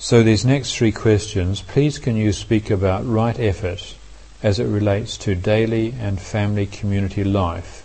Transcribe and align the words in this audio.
So 0.00 0.22
these 0.22 0.44
next 0.44 0.76
three 0.76 0.92
questions, 0.92 1.60
please 1.60 1.98
can 1.98 2.14
you 2.14 2.32
speak 2.32 2.70
about 2.70 3.04
right 3.04 3.36
effort 3.36 3.96
as 4.44 4.60
it 4.60 4.66
relates 4.66 5.18
to 5.18 5.34
daily 5.34 5.92
and 5.98 6.20
family 6.20 6.66
community 6.66 7.24
life, 7.24 7.84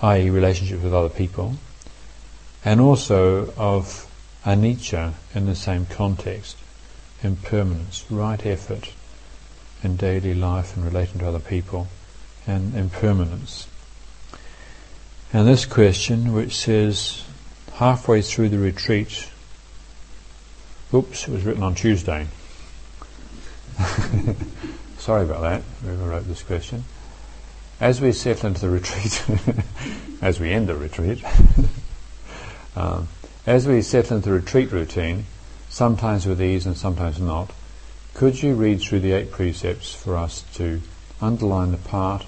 i.e. 0.00 0.30
relationship 0.30 0.80
with 0.80 0.94
other 0.94 1.08
people, 1.08 1.56
and 2.64 2.80
also 2.80 3.52
of 3.56 4.06
anicca 4.44 5.14
in 5.34 5.46
the 5.46 5.56
same 5.56 5.86
context, 5.86 6.56
impermanence, 7.24 8.04
right 8.08 8.46
effort 8.46 8.92
in 9.82 9.96
daily 9.96 10.34
life 10.34 10.76
and 10.76 10.84
relating 10.84 11.18
to 11.18 11.26
other 11.26 11.40
people, 11.40 11.88
and 12.46 12.76
impermanence. 12.76 13.66
And 15.32 15.48
this 15.48 15.66
question, 15.66 16.32
which 16.32 16.56
says, 16.56 17.24
halfway 17.74 18.22
through 18.22 18.50
the 18.50 18.58
retreat, 18.58 19.27
oops, 20.92 21.28
it 21.28 21.30
was 21.30 21.44
written 21.44 21.62
on 21.62 21.74
Tuesday. 21.74 22.26
Sorry 24.98 25.24
about 25.24 25.42
that, 25.42 25.62
whoever 25.82 26.10
wrote 26.10 26.26
this 26.26 26.42
question. 26.42 26.84
As 27.80 28.00
we 28.00 28.12
settle 28.12 28.48
into 28.48 28.62
the 28.62 28.70
retreat, 28.70 29.24
as 30.22 30.40
we 30.40 30.50
end 30.50 30.68
the 30.68 30.74
retreat, 30.74 31.22
um, 32.76 33.08
as 33.46 33.66
we 33.66 33.82
settle 33.82 34.16
into 34.16 34.30
the 34.30 34.34
retreat 34.34 34.72
routine, 34.72 35.26
sometimes 35.68 36.26
with 36.26 36.42
ease 36.42 36.66
and 36.66 36.76
sometimes 36.76 37.20
not, 37.20 37.52
could 38.14 38.42
you 38.42 38.54
read 38.54 38.80
through 38.80 39.00
the 39.00 39.12
eight 39.12 39.30
precepts 39.30 39.94
for 39.94 40.16
us 40.16 40.42
to 40.54 40.82
underline 41.20 41.70
the 41.70 41.76
part 41.76 42.26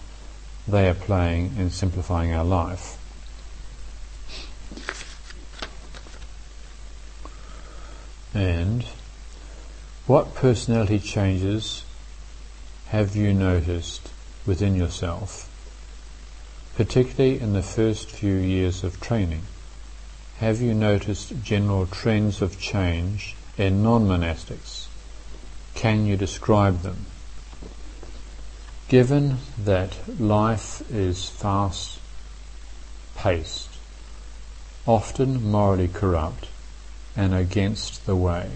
they 0.68 0.88
are 0.88 0.94
playing 0.94 1.56
in 1.58 1.70
simplifying 1.70 2.32
our 2.32 2.44
life? 2.44 2.99
And 8.34 8.84
what 10.06 10.34
personality 10.34 10.98
changes 10.98 11.84
have 12.88 13.16
you 13.16 13.32
noticed 13.32 14.10
within 14.46 14.74
yourself, 14.74 15.48
particularly 16.76 17.40
in 17.40 17.52
the 17.52 17.62
first 17.62 18.10
few 18.10 18.34
years 18.34 18.84
of 18.84 19.00
training? 19.00 19.42
Have 20.38 20.60
you 20.60 20.74
noticed 20.74 21.42
general 21.42 21.86
trends 21.86 22.40
of 22.40 22.58
change 22.58 23.36
in 23.58 23.82
non-monastics? 23.82 24.86
Can 25.74 26.06
you 26.06 26.16
describe 26.16 26.82
them? 26.82 27.06
Given 28.88 29.38
that 29.58 29.96
life 30.20 30.82
is 30.90 31.28
fast 31.28 31.98
paced, 33.16 33.68
often 34.86 35.44
morally 35.48 35.88
corrupt, 35.88 36.48
and 37.16 37.34
against 37.34 38.06
the 38.06 38.16
way, 38.16 38.50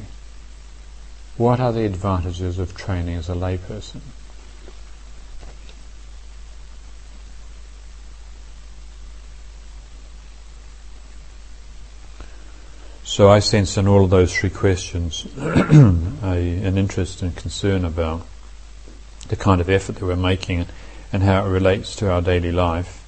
what 1.37 1.61
are 1.61 1.73
the 1.73 1.85
advantages 1.85 2.59
of 2.59 2.77
training 2.77 3.17
as 3.17 3.29
a 3.29 3.35
layperson? 3.35 4.01
So 13.15 13.31
I 13.31 13.39
sense 13.39 13.77
in 13.77 13.87
all 13.87 14.03
of 14.03 14.11
those 14.11 14.37
three 14.37 14.51
questions 14.51 15.27
a, 15.39 15.53
an 16.23 16.77
interest 16.77 17.23
and 17.23 17.37
concern 17.37 17.85
about 17.85 18.27
the 19.29 19.37
kind 19.37 19.61
of 19.61 19.71
effort 19.71 19.97
that 19.97 20.05
we're 20.05 20.17
making 20.17 20.67
and 21.13 21.23
how 21.23 21.47
it 21.47 21.49
relates 21.49 21.95
to 21.97 22.11
our 22.11 22.21
daily 22.21 22.51
life, 22.51 23.05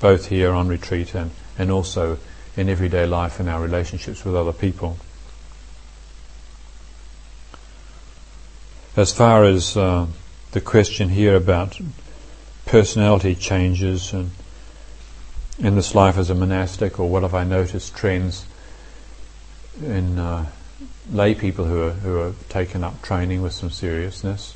both 0.00 0.26
here 0.26 0.50
on 0.52 0.66
retreat 0.66 1.14
and, 1.14 1.30
and 1.56 1.70
also 1.70 2.18
in 2.56 2.68
everyday 2.68 3.06
life 3.06 3.38
and 3.38 3.48
our 3.48 3.60
relationships 3.60 4.24
with 4.24 4.34
other 4.34 4.52
people. 4.52 4.96
As 8.96 9.12
far 9.12 9.44
as 9.44 9.76
uh, 9.76 10.06
the 10.52 10.60
question 10.60 11.10
here 11.10 11.36
about 11.36 11.78
personality 12.64 13.34
changes 13.34 14.12
and 14.12 14.30
in 15.58 15.74
this 15.74 15.94
life 15.94 16.18
as 16.18 16.30
a 16.30 16.34
monastic, 16.34 17.00
or 17.00 17.08
what 17.08 17.22
have 17.22 17.34
I 17.34 17.44
noticed 17.44 17.94
trends 17.94 18.46
in 19.82 20.18
uh, 20.18 20.46
lay 21.10 21.34
people 21.34 21.64
who 21.64 21.82
are 21.82 21.92
who 21.92 22.18
are 22.18 22.32
taken 22.48 22.84
up 22.84 23.00
training 23.02 23.42
with 23.42 23.52
some 23.52 23.70
seriousness? 23.70 24.54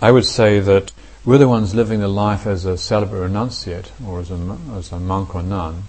I 0.00 0.12
would 0.12 0.24
say 0.24 0.60
that 0.60 0.92
whether 1.26 1.48
one's 1.48 1.74
living 1.74 1.98
the 1.98 2.06
life 2.06 2.46
as 2.46 2.64
a 2.64 2.78
celibate 2.78 3.18
renunciate 3.18 3.90
or 4.06 4.20
as 4.20 4.30
a 4.30 4.58
as 4.76 4.92
a 4.92 5.00
monk 5.00 5.34
or 5.34 5.42
nun, 5.42 5.82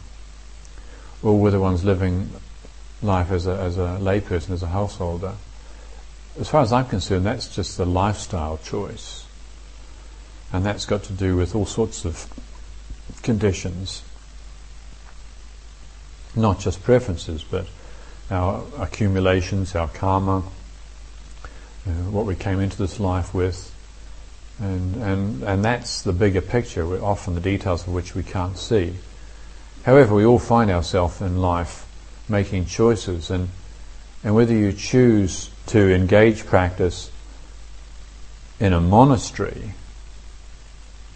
or 1.22 1.40
whether 1.40 1.60
one's 1.60 1.86
living 1.86 2.32
life 3.04 3.30
as 3.30 3.46
a 3.46 3.52
as 3.52 3.78
a 3.78 4.00
layperson, 4.02 4.50
as 4.50 4.64
a 4.64 4.68
householder, 4.68 5.36
as 6.40 6.50
far 6.50 6.64
as 6.64 6.74
I'm 6.74 6.88
concerned, 6.88 7.24
that's 7.24 7.56
just 7.56 7.78
a 7.78 7.86
lifestyle 7.86 8.58
choice, 8.58 9.28
and 10.52 10.66
that's 10.66 10.86
got 10.86 11.04
to 11.04 11.14
do 11.14 11.38
with 11.38 11.54
all 11.54 11.68
sorts 11.68 12.04
of 12.04 12.26
conditions, 13.22 14.02
not 16.36 16.60
just 16.60 16.82
preferences, 16.82 17.44
but 17.44 17.68
our 18.32 18.64
accumulations, 18.80 19.76
our 19.76 19.88
karma, 19.88 20.40
uh, 20.40 21.92
what 22.10 22.26
we 22.26 22.34
came 22.34 22.60
into 22.60 22.78
this 22.80 23.00
life 23.00 23.36
with, 23.36 23.72
and, 24.60 24.96
and, 24.96 25.44
and 25.44 25.64
that's 25.64 26.02
the 26.02 26.14
bigger 26.14 26.42
picture, 26.42 27.04
often 27.04 27.36
the 27.36 27.42
details 27.42 27.88
of 27.88 27.94
which 27.94 28.16
we 28.16 28.24
can't 28.24 28.58
see. 28.58 28.96
However, 29.84 30.16
we 30.16 30.26
all 30.26 30.40
find 30.40 30.72
ourselves 30.72 31.22
in 31.22 31.42
life 31.42 31.86
making 32.28 32.66
choices, 32.66 33.30
and, 33.30 33.50
and 34.24 34.36
whether 34.36 34.54
you 34.54 34.74
choose 34.74 35.50
to 35.68 35.94
engage 35.94 36.46
practice 36.46 37.12
in 38.60 38.74
a 38.74 38.82
monastery 38.82 39.74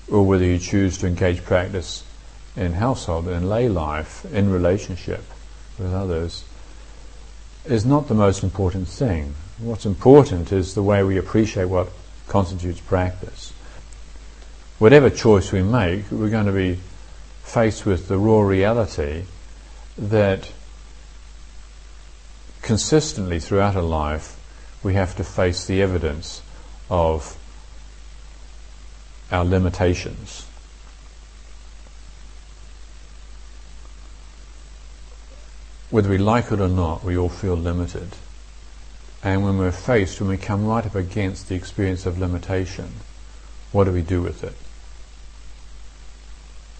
or 0.10 0.26
whether 0.26 0.46
you 0.46 0.60
choose 0.60 0.98
to 1.00 1.08
engage 1.08 1.44
practice 1.44 2.04
in 2.56 2.74
household, 2.74 3.28
in 3.28 3.50
lay 3.50 3.70
life, 3.70 4.26
in 4.34 4.52
relationship 4.52 5.24
with 5.80 5.94
others, 5.94 6.44
is 7.66 7.86
not 7.86 8.08
the 8.08 8.14
most 8.14 8.44
important 8.44 8.88
thing. 8.88 9.34
What's 9.58 9.86
important 9.86 10.52
is 10.52 10.74
the 10.74 10.84
way 10.84 11.04
we 11.04 11.18
appreciate 11.18 11.66
what 11.66 11.90
constitutes 12.32 12.80
practice. 12.80 13.52
Whatever 14.80 15.10
choice 15.10 15.52
we 15.52 15.62
make, 15.62 16.10
we're 16.10 16.30
going 16.30 16.46
to 16.46 16.54
be 16.54 16.80
faced 17.44 17.86
with 17.86 18.08
the 18.08 18.18
raw 18.18 18.40
reality 18.40 19.26
that 19.98 20.50
consistently 22.62 23.38
throughout 23.38 23.76
a 23.76 23.82
life 23.82 24.40
we 24.82 24.94
have 24.94 25.14
to 25.18 25.26
face 25.26 25.66
the 25.66 25.82
evidence 25.82 26.42
of 26.90 27.36
our 29.30 29.44
limitations. 29.44 30.48
Whether 35.90 36.10
we 36.10 36.18
like 36.18 36.50
it 36.54 36.62
or 36.62 36.70
not, 36.70 37.04
we 37.04 37.18
all 37.18 37.28
feel 37.28 37.56
limited. 37.56 38.16
And 39.24 39.44
when 39.44 39.58
we're 39.58 39.72
faced, 39.72 40.20
when 40.20 40.30
we 40.30 40.38
come 40.38 40.66
right 40.66 40.86
up 40.86 40.96
against 40.96 41.48
the 41.48 41.56
experience 41.56 42.06
of 42.06 42.20
limitation, 42.20 42.92
what 43.72 43.84
do 43.84 43.92
we 43.92 44.02
do 44.02 44.22
with 44.22 44.44
it? 44.44 44.56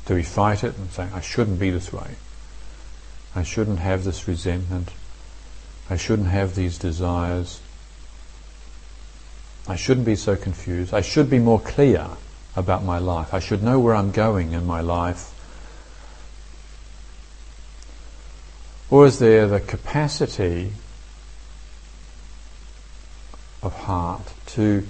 Do 0.06 0.16
we 0.16 0.24
fight 0.24 0.64
it 0.64 0.76
and 0.78 0.90
say, 0.92 1.08
I 1.14 1.22
shouldn't 1.22 1.60
be 1.60 1.70
this 1.70 1.94
way? 1.94 2.16
I 3.36 3.44
shouldn't 3.44 3.80
have 3.80 4.04
this 4.04 4.28
resentment. 4.28 4.90
I 5.90 5.98
shouldn't 5.98 6.30
have 6.30 6.56
these 6.56 6.78
desires. 6.78 7.62
I 9.68 9.76
shouldn't 9.76 10.06
be 10.06 10.16
so 10.16 10.36
confused. 10.36 10.94
I 10.94 11.02
should 11.02 11.30
be 11.30 11.40
more 11.40 11.60
clear 11.60 12.08
about 12.56 12.84
my 12.84 12.98
life. 12.98 13.34
I 13.34 13.40
should 13.40 13.62
know 13.62 13.80
where 13.80 13.96
I'm 13.96 14.12
going 14.12 14.54
in 14.54 14.66
my 14.66 14.82
life. 14.82 15.32
Or 18.90 19.06
is 19.06 19.20
there 19.20 19.48
the 19.48 19.60
capacity 19.60 20.74
of 23.62 23.74
heart 23.74 24.34
to 24.48 24.88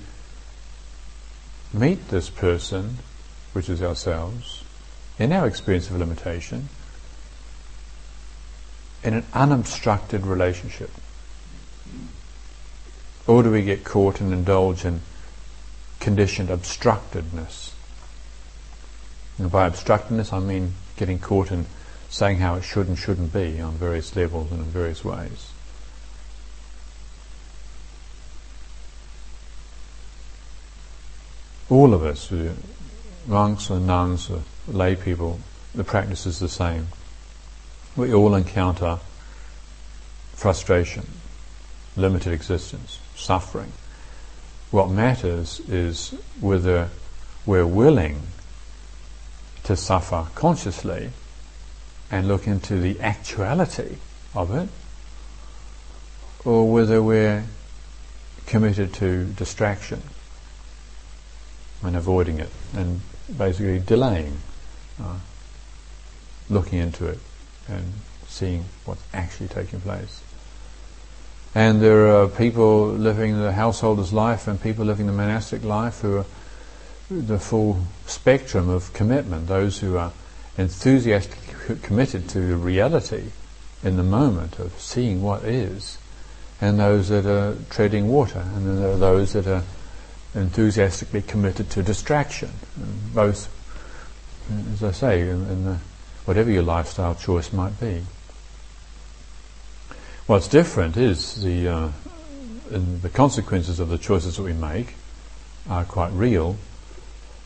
meet 1.73 2.09
this 2.09 2.29
person, 2.29 2.97
which 3.53 3.69
is 3.69 3.81
ourselves, 3.81 4.63
in 5.19 5.31
our 5.31 5.47
experience 5.47 5.89
of 5.89 5.97
limitation, 5.97 6.69
in 9.03 9.13
an 9.13 9.25
unobstructed 9.33 10.25
relationship? 10.25 10.91
Or 13.27 13.43
do 13.43 13.51
we 13.51 13.61
get 13.61 13.83
caught 13.83 14.19
and 14.19 14.33
indulge 14.33 14.85
in 14.85 15.01
conditioned 16.01 16.49
obstructedness. 16.49 17.73
And 19.37 19.49
by 19.49 19.67
obstructedness, 19.67 20.33
I 20.33 20.39
mean 20.39 20.73
getting 20.97 21.19
caught 21.19 21.51
in 21.51 21.67
saying 22.09 22.39
how 22.39 22.55
it 22.55 22.63
should 22.63 22.89
and 22.89 22.97
shouldn't 22.97 23.31
be 23.31 23.61
on 23.61 23.75
various 23.75 24.13
levels 24.15 24.51
and 24.51 24.59
in 24.59 24.65
various 24.65 25.05
ways. 25.05 25.50
All 31.71 31.93
of 31.93 32.03
us, 32.03 32.29
monks 33.25 33.71
or 33.71 33.79
nuns 33.79 34.29
or 34.29 34.43
lay 34.67 34.93
people, 34.93 35.39
the 35.73 35.85
practice 35.85 36.25
is 36.25 36.37
the 36.39 36.49
same. 36.49 36.89
We 37.95 38.13
all 38.13 38.35
encounter 38.35 38.99
frustration, 40.33 41.07
limited 41.95 42.33
existence, 42.33 42.99
suffering. 43.15 43.71
What 44.69 44.89
matters 44.89 45.61
is 45.61 46.13
whether 46.41 46.89
we're 47.45 47.65
willing 47.65 48.19
to 49.63 49.77
suffer 49.77 50.27
consciously 50.35 51.11
and 52.11 52.27
look 52.27 52.47
into 52.47 52.81
the 52.81 52.99
actuality 52.99 53.95
of 54.35 54.53
it, 54.53 54.67
or 56.43 56.69
whether 56.69 57.01
we're 57.01 57.45
committed 58.45 58.93
to 58.95 59.23
distraction 59.23 60.01
and 61.83 61.95
avoiding 61.95 62.39
it 62.39 62.49
and 62.75 63.01
basically 63.37 63.79
delaying 63.79 64.37
uh, 65.01 65.17
looking 66.49 66.79
into 66.79 67.07
it 67.07 67.19
and 67.67 67.93
seeing 68.27 68.65
what's 68.85 69.03
actually 69.13 69.47
taking 69.47 69.81
place. 69.81 70.21
And 71.53 71.81
there 71.81 72.07
are 72.07 72.27
people 72.27 72.87
living 72.87 73.37
the 73.37 73.51
householder's 73.51 74.13
life 74.13 74.47
and 74.47 74.61
people 74.61 74.85
living 74.85 75.07
the 75.07 75.13
monastic 75.13 75.63
life 75.63 75.99
who 76.01 76.17
are 76.17 76.25
the 77.09 77.39
full 77.39 77.83
spectrum 78.05 78.69
of 78.69 78.93
commitment. 78.93 79.47
Those 79.47 79.79
who 79.79 79.97
are 79.97 80.13
enthusiastically 80.57 81.75
committed 81.77 82.29
to 82.29 82.55
reality 82.55 83.31
in 83.83 83.97
the 83.97 84.03
moment 84.03 84.59
of 84.59 84.79
seeing 84.79 85.21
what 85.21 85.43
is, 85.43 85.97
and 86.61 86.79
those 86.79 87.09
that 87.09 87.25
are 87.25 87.57
treading 87.69 88.07
water, 88.07 88.39
and 88.55 88.67
then 88.67 88.81
there 88.81 88.91
are 88.91 88.97
those 88.97 89.33
that 89.33 89.47
are 89.47 89.63
enthusiastically 90.33 91.21
committed 91.21 91.69
to 91.71 91.83
distraction. 91.83 92.51
Both, 93.13 93.49
as 94.73 94.83
I 94.83 94.91
say, 94.91 95.21
in, 95.21 95.47
in 95.47 95.65
the, 95.65 95.77
whatever 96.25 96.49
your 96.49 96.63
lifestyle 96.63 97.15
choice 97.15 97.51
might 97.51 97.79
be. 97.79 98.03
What's 100.27 100.47
different 100.47 100.95
is 100.95 101.41
the 101.41 101.67
uh, 101.67 101.91
the 102.71 103.09
consequences 103.09 103.79
of 103.79 103.89
the 103.89 103.97
choices 103.97 104.37
that 104.37 104.43
we 104.43 104.53
make 104.53 104.95
are 105.69 105.83
quite 105.83 106.11
real, 106.13 106.57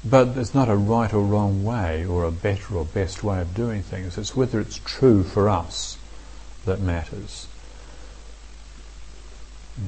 but 0.04 0.36
there's 0.36 0.54
not 0.54 0.70
a 0.70 0.76
right 0.76 1.12
or 1.12 1.24
wrong 1.24 1.64
way 1.64 2.06
or 2.06 2.26
a 2.26 2.32
better 2.32 2.76
or 2.76 2.86
best 2.86 3.24
way 3.24 3.42
of 3.42 3.56
doing 3.56 3.82
things. 3.82 4.18
It's 4.18 4.36
whether 4.36 4.60
it's 4.60 4.80
true 4.86 5.24
for 5.24 5.50
us 5.50 5.98
that 6.66 6.80
matters. 6.80 7.48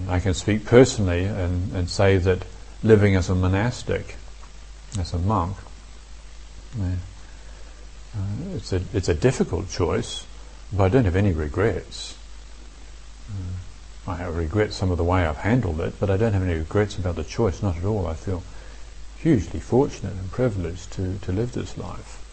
I 0.09 0.19
can 0.19 0.33
speak 0.33 0.65
personally 0.65 1.23
and, 1.23 1.71
and 1.73 1.89
say 1.89 2.17
that 2.17 2.43
living 2.83 3.15
as 3.15 3.29
a 3.29 3.35
monastic, 3.35 4.15
as 4.99 5.13
a 5.13 5.19
monk, 5.19 5.57
uh, 6.79 6.91
it's 8.55 8.73
a 8.73 8.81
it's 8.93 9.09
a 9.09 9.13
difficult 9.13 9.69
choice, 9.69 10.25
but 10.71 10.85
I 10.85 10.89
don't 10.89 11.05
have 11.05 11.15
any 11.15 11.33
regrets. 11.33 12.15
I 14.07 14.23
regret 14.23 14.71
some 14.71 14.89
of 14.89 14.97
the 14.97 15.03
way 15.03 15.25
I've 15.25 15.37
handled 15.37 15.81
it, 15.81 15.99
but 15.99 16.09
I 16.09 16.15
don't 16.15 16.31
have 16.31 16.43
any 16.43 16.53
regrets 16.53 16.97
about 16.97 17.17
the 17.17 17.25
choice, 17.25 17.61
not 17.61 17.77
at 17.77 17.83
all. 17.83 18.07
I 18.07 18.13
feel 18.13 18.41
hugely 19.17 19.59
fortunate 19.59 20.13
and 20.13 20.31
privileged 20.31 20.93
to, 20.93 21.17
to 21.19 21.31
live 21.33 21.51
this 21.51 21.77
life. 21.77 22.23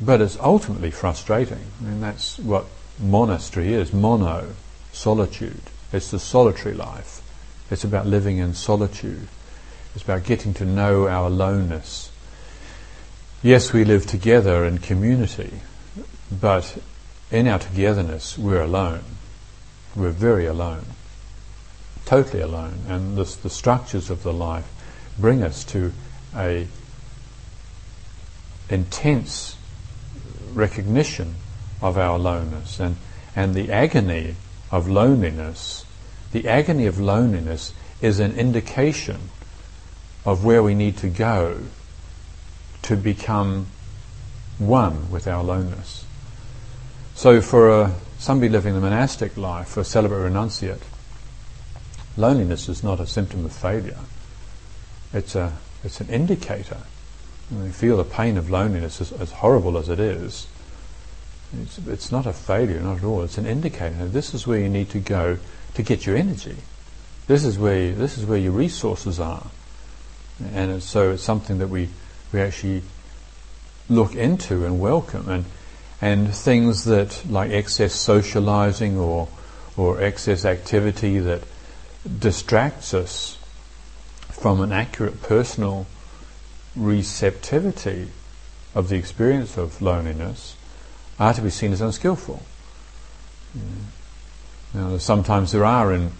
But 0.00 0.22
it's 0.22 0.38
ultimately 0.38 0.90
frustrating. 0.90 1.66
I 1.80 1.84
mean, 1.84 2.00
that's 2.00 2.38
what 2.38 2.66
monastery 2.98 3.74
is 3.74 3.92
mono, 3.92 4.54
solitude. 4.92 5.62
It's 5.92 6.10
the 6.10 6.18
solitary 6.18 6.74
life. 6.74 7.20
It's 7.70 7.84
about 7.84 8.06
living 8.06 8.38
in 8.38 8.54
solitude. 8.54 9.28
It's 9.94 10.04
about 10.04 10.24
getting 10.24 10.54
to 10.54 10.64
know 10.64 11.08
our 11.08 11.26
aloneness. 11.26 12.10
Yes, 13.42 13.72
we 13.72 13.84
live 13.84 14.06
together 14.06 14.64
in 14.64 14.78
community, 14.78 15.60
but 16.30 16.78
in 17.30 17.48
our 17.48 17.58
togetherness, 17.58 18.38
we're 18.38 18.62
alone. 18.62 19.04
We're 19.94 20.10
very 20.10 20.46
alone, 20.46 20.84
totally 22.04 22.42
alone, 22.42 22.80
and 22.88 23.16
this, 23.16 23.36
the 23.36 23.50
structures 23.50 24.10
of 24.10 24.22
the 24.22 24.32
life 24.32 24.70
bring 25.18 25.42
us 25.42 25.64
to 25.64 25.92
a 26.34 26.66
intense 28.68 29.56
recognition 30.52 31.34
of 31.80 31.96
our 31.96 32.16
aloneness 32.16 32.80
and, 32.80 32.96
and 33.34 33.54
the 33.54 33.70
agony 33.70 34.36
of 34.70 34.88
loneliness. 34.88 35.84
The 36.36 36.48
agony 36.48 36.84
of 36.84 37.00
loneliness 37.00 37.72
is 38.02 38.20
an 38.20 38.36
indication 38.36 39.30
of 40.26 40.44
where 40.44 40.62
we 40.62 40.74
need 40.74 40.98
to 40.98 41.08
go 41.08 41.60
to 42.82 42.94
become 42.94 43.68
one 44.58 45.10
with 45.10 45.26
our 45.26 45.40
aloneness. 45.40 46.04
So 47.14 47.40
for 47.40 47.70
a 47.70 47.94
somebody 48.18 48.50
living 48.50 48.74
the 48.74 48.82
monastic 48.82 49.38
life, 49.38 49.68
for 49.68 49.80
a 49.80 49.84
celibate 49.84 50.18
renunciate, 50.30 50.82
loneliness 52.18 52.68
is 52.68 52.84
not 52.84 53.00
a 53.00 53.06
symptom 53.06 53.46
of 53.46 53.52
failure. 53.52 54.00
It's 55.14 55.34
a 55.34 55.56
it's 55.84 56.02
an 56.02 56.10
indicator. 56.10 56.82
When 57.48 57.64
you 57.64 57.72
feel 57.72 57.96
the 57.96 58.04
pain 58.04 58.36
of 58.36 58.50
loneliness, 58.50 59.00
as, 59.00 59.10
as 59.10 59.32
horrible 59.32 59.78
as 59.78 59.88
it 59.88 60.00
is, 60.00 60.46
it's, 61.62 61.78
it's, 61.78 62.12
not 62.12 62.26
a 62.26 62.34
failure, 62.34 62.80
not 62.80 62.98
at 62.98 63.04
all. 63.04 63.22
It's 63.22 63.38
an 63.38 63.46
indicator. 63.46 64.06
This 64.06 64.34
is 64.34 64.46
where 64.46 64.58
you 64.58 64.68
need 64.68 64.90
to 64.90 65.00
go 65.00 65.38
to 65.76 65.82
get 65.82 66.06
your 66.06 66.16
energy. 66.16 66.56
This 67.26 67.44
is 67.44 67.58
where 67.58 67.78
you, 67.78 67.94
this 67.94 68.16
is 68.16 68.24
where 68.24 68.38
your 68.38 68.52
resources 68.52 69.20
are, 69.20 69.46
and 70.52 70.72
it's, 70.72 70.86
so 70.86 71.12
it's 71.12 71.22
something 71.22 71.58
that 71.58 71.68
we 71.68 71.90
we 72.32 72.40
actually 72.40 72.82
look 73.88 74.14
into 74.14 74.64
and 74.64 74.80
welcome. 74.80 75.28
And 75.28 75.44
and 76.00 76.34
things 76.34 76.84
that 76.84 77.24
like 77.28 77.50
excess 77.50 77.92
socializing 77.92 78.96
or 78.96 79.28
or 79.76 80.00
excess 80.00 80.46
activity 80.46 81.18
that 81.18 81.42
distracts 82.18 82.94
us 82.94 83.36
from 84.30 84.62
an 84.62 84.72
accurate 84.72 85.22
personal 85.22 85.86
receptivity 86.74 88.08
of 88.74 88.88
the 88.88 88.96
experience 88.96 89.58
of 89.58 89.82
loneliness 89.82 90.56
are 91.18 91.34
to 91.34 91.42
be 91.42 91.50
seen 91.50 91.72
as 91.72 91.82
unskillful. 91.82 92.42
Now, 94.76 94.98
sometimes 94.98 95.52
there 95.52 95.64
are 95.64 95.92
in 95.92 96.12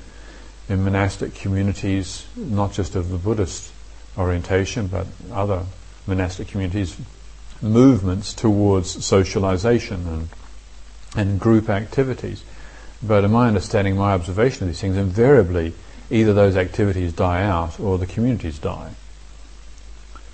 in 0.68 0.82
monastic 0.82 1.34
communities, 1.34 2.26
not 2.34 2.72
just 2.72 2.96
of 2.96 3.10
the 3.10 3.18
Buddhist 3.18 3.70
orientation, 4.18 4.88
but 4.88 5.06
other 5.32 5.64
monastic 6.06 6.48
communities, 6.48 6.96
movements 7.62 8.34
towards 8.34 9.04
socialization 9.04 10.06
and, 10.08 10.28
and 11.14 11.40
group 11.40 11.68
activities. 11.68 12.42
But 13.02 13.24
in 13.24 13.30
my 13.30 13.48
understanding, 13.48 13.96
my 13.96 14.12
observation 14.12 14.64
of 14.64 14.68
these 14.68 14.80
things, 14.80 14.96
invariably 14.96 15.74
either 16.10 16.32
those 16.32 16.56
activities 16.56 17.12
die 17.12 17.42
out 17.44 17.78
or 17.78 17.98
the 17.98 18.06
communities 18.06 18.58
die. 18.58 18.92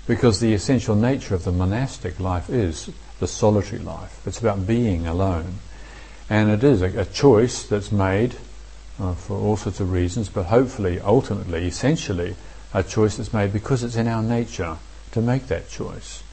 Because 0.07 0.39
the 0.39 0.53
essential 0.53 0.95
nature 0.95 1.35
of 1.35 1.43
the 1.43 1.51
monastic 1.51 2.19
life 2.19 2.49
is 2.49 2.89
the 3.19 3.27
solitary 3.27 3.81
life. 3.81 4.25
It's 4.25 4.39
about 4.39 4.65
being 4.65 5.05
alone. 5.07 5.59
And 6.29 6.49
it 6.49 6.63
is 6.63 6.81
a, 6.81 7.01
a 7.01 7.05
choice 7.05 7.63
that's 7.63 7.91
made 7.91 8.35
uh, 8.99 9.13
for 9.13 9.37
all 9.37 9.57
sorts 9.57 9.79
of 9.79 9.91
reasons, 9.91 10.29
but 10.29 10.45
hopefully, 10.45 10.99
ultimately, 10.99 11.67
essentially, 11.67 12.35
a 12.73 12.83
choice 12.83 13.17
that's 13.17 13.33
made 13.33 13.53
because 13.53 13.83
it's 13.83 13.95
in 13.95 14.07
our 14.07 14.23
nature 14.23 14.77
to 15.11 15.21
make 15.21 15.47
that 15.47 15.69
choice. 15.69 16.23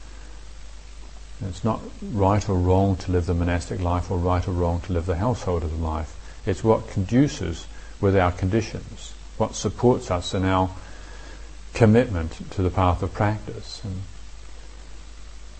It's 1.47 1.63
not 1.63 1.81
right 2.01 2.47
or 2.47 2.55
wrong 2.55 2.95
to 2.97 3.11
live 3.11 3.25
the 3.25 3.33
monastic 3.33 3.79
life 3.79 4.11
or 4.11 4.17
right 4.17 4.47
or 4.47 4.51
wrong 4.51 4.81
to 4.81 4.93
live 4.93 5.07
the 5.07 5.15
householder's 5.15 5.73
life. 5.73 6.15
It's 6.45 6.63
what 6.63 6.89
conduces 6.89 7.67
with 7.99 8.15
our 8.15 8.31
conditions, 8.31 9.13
what 9.37 9.55
supports 9.55 10.11
us 10.11 10.33
in 10.33 10.45
our 10.45 10.69
commitment 11.73 12.51
to 12.51 12.61
the 12.61 12.69
path 12.69 13.01
of 13.01 13.13
practice. 13.13 13.81
And 13.83 14.01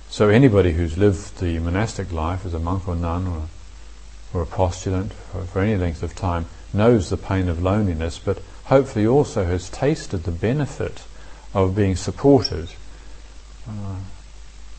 so 0.10 0.30
anybody 0.30 0.74
who's 0.74 0.98
lived 0.98 1.40
the 1.40 1.58
monastic 1.60 2.12
life 2.12 2.46
as 2.46 2.54
a 2.54 2.60
monk 2.60 2.88
or 2.88 2.96
nun 2.96 3.28
or, 3.28 3.48
or 4.34 4.42
a 4.42 4.46
postulant 4.46 5.12
for, 5.14 5.44
for 5.44 5.60
any 5.62 5.76
length 5.76 6.04
of 6.04 6.16
time 6.16 6.46
knows 6.74 7.10
the 7.10 7.18
pain 7.18 7.50
of 7.50 7.62
loneliness, 7.62 8.20
but 8.20 8.42
hopefully 8.66 9.06
also 9.06 9.46
has 9.46 9.70
tasted 9.70 10.24
the 10.24 10.32
benefit 10.32 11.04
of 11.54 11.76
being 11.76 11.96
supported 11.96 12.70
uh, 13.68 13.96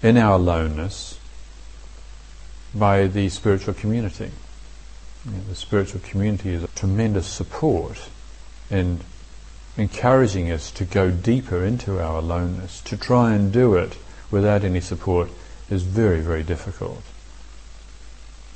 in 0.03 0.17
our 0.17 0.37
aloneness 0.37 1.19
by 2.75 3.07
the 3.07 3.29
spiritual 3.29 3.75
community. 3.75 4.31
You 5.27 5.33
know, 5.33 5.41
the 5.49 5.55
spiritual 5.55 6.01
community 6.01 6.51
is 6.51 6.65
a 6.65 6.69
tremendous 6.69 7.27
support 7.27 8.09
in 8.71 9.01
encouraging 9.77 10.51
us 10.51 10.71
to 10.73 10.85
go 10.85 11.11
deeper 11.11 11.65
into 11.65 12.01
our 12.01 12.19
aloneness. 12.19 12.81
To 12.83 12.97
try 12.97 13.35
and 13.35 13.53
do 13.53 13.75
it 13.75 13.97
without 14.31 14.65
any 14.65 14.81
support 14.81 15.31
is 15.71 15.83
very, 15.83 16.21
very 16.21 16.43
difficult. 16.43 17.03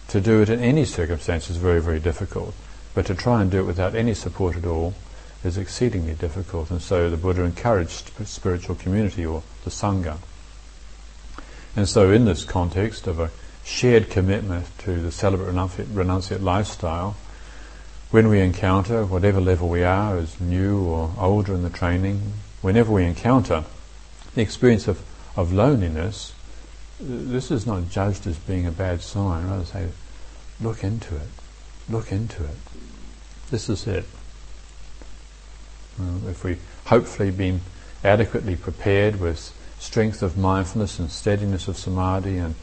To 0.09 0.21
do 0.21 0.41
it 0.41 0.49
in 0.49 0.61
any 0.61 0.85
circumstance 0.85 1.51
is 1.51 1.57
very, 1.57 1.81
very 1.81 2.01
difficult. 2.01 2.55
But 2.95 3.07
to 3.07 3.15
try 3.15 3.43
and 3.43 3.51
do 3.51 3.61
it 3.61 3.67
without 3.67 3.95
any 3.95 4.15
support 4.15 4.57
at 4.57 4.65
all 4.65 4.95
is 5.45 5.59
exceedingly 5.59 6.15
difficult. 6.15 6.71
And 6.71 6.81
so 6.81 7.11
the 7.11 7.17
Buddha 7.17 7.43
encouraged 7.43 8.13
spiritual 8.27 8.77
community 8.77 9.27
or 9.27 9.43
the 9.65 9.71
Sangha. 9.71 10.19
And 11.75 11.89
so, 11.89 12.11
in 12.11 12.25
this 12.25 12.45
context 12.45 13.07
of 13.07 13.21
a 13.21 13.31
shared 13.63 14.09
commitment 14.09 14.67
to 14.79 14.99
the 14.99 15.13
celibate 15.13 15.49
renunciate, 15.49 15.87
renunciate 15.87 16.41
lifestyle, 16.41 17.17
when 18.11 18.29
we 18.29 18.41
encounter, 18.41 19.05
whatever 19.05 19.41
level 19.41 19.69
we 19.69 19.83
are, 19.83 20.17
as 20.17 20.41
new 20.41 20.85
or 20.85 21.13
older 21.19 21.53
in 21.53 21.63
the 21.63 21.71
training, 21.71 22.33
whenever 22.63 22.93
we 22.93 23.05
encounter 23.05 23.65
the 24.35 24.41
experience 24.41 24.89
of, 24.89 25.03
of 25.37 25.53
loneliness, 25.53 26.33
this 27.01 27.51
is 27.51 27.67
not 27.67 27.91
judged 27.91 28.27
as 28.27 28.39
being 28.39 28.67
a 28.67 28.73
bad 28.73 29.03
sign. 29.03 29.47
Rather 29.47 29.65
say, 29.65 29.89
look 30.61 30.83
into 30.83 31.15
it. 31.17 31.29
Look 31.89 32.13
into 32.13 32.45
it. 32.45 32.57
This 33.51 33.69
is 33.69 33.87
it. 33.87 34.05
Well, 35.99 36.29
if 36.29 36.45
we 36.45 36.59
hopefully 36.87 37.31
been 37.31 37.61
adequately 38.05 38.57
prepared 38.57 39.21
with 39.21 39.53
strength 39.79 40.23
of 40.23 40.37
mindfulness 40.37 40.99
and 40.99 41.11
steadiness 41.11 41.69
of 41.69 41.77
samadhi 41.77 42.39
and 42.39 42.55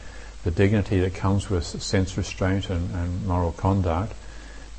the 0.42 0.50
dignity 0.50 1.00
that 1.00 1.14
comes 1.14 1.48
with 1.48 1.64
sense 1.64 2.16
restraint 2.16 2.68
and, 2.70 2.94
and 2.94 3.26
moral 3.26 3.52
conduct, 3.52 4.14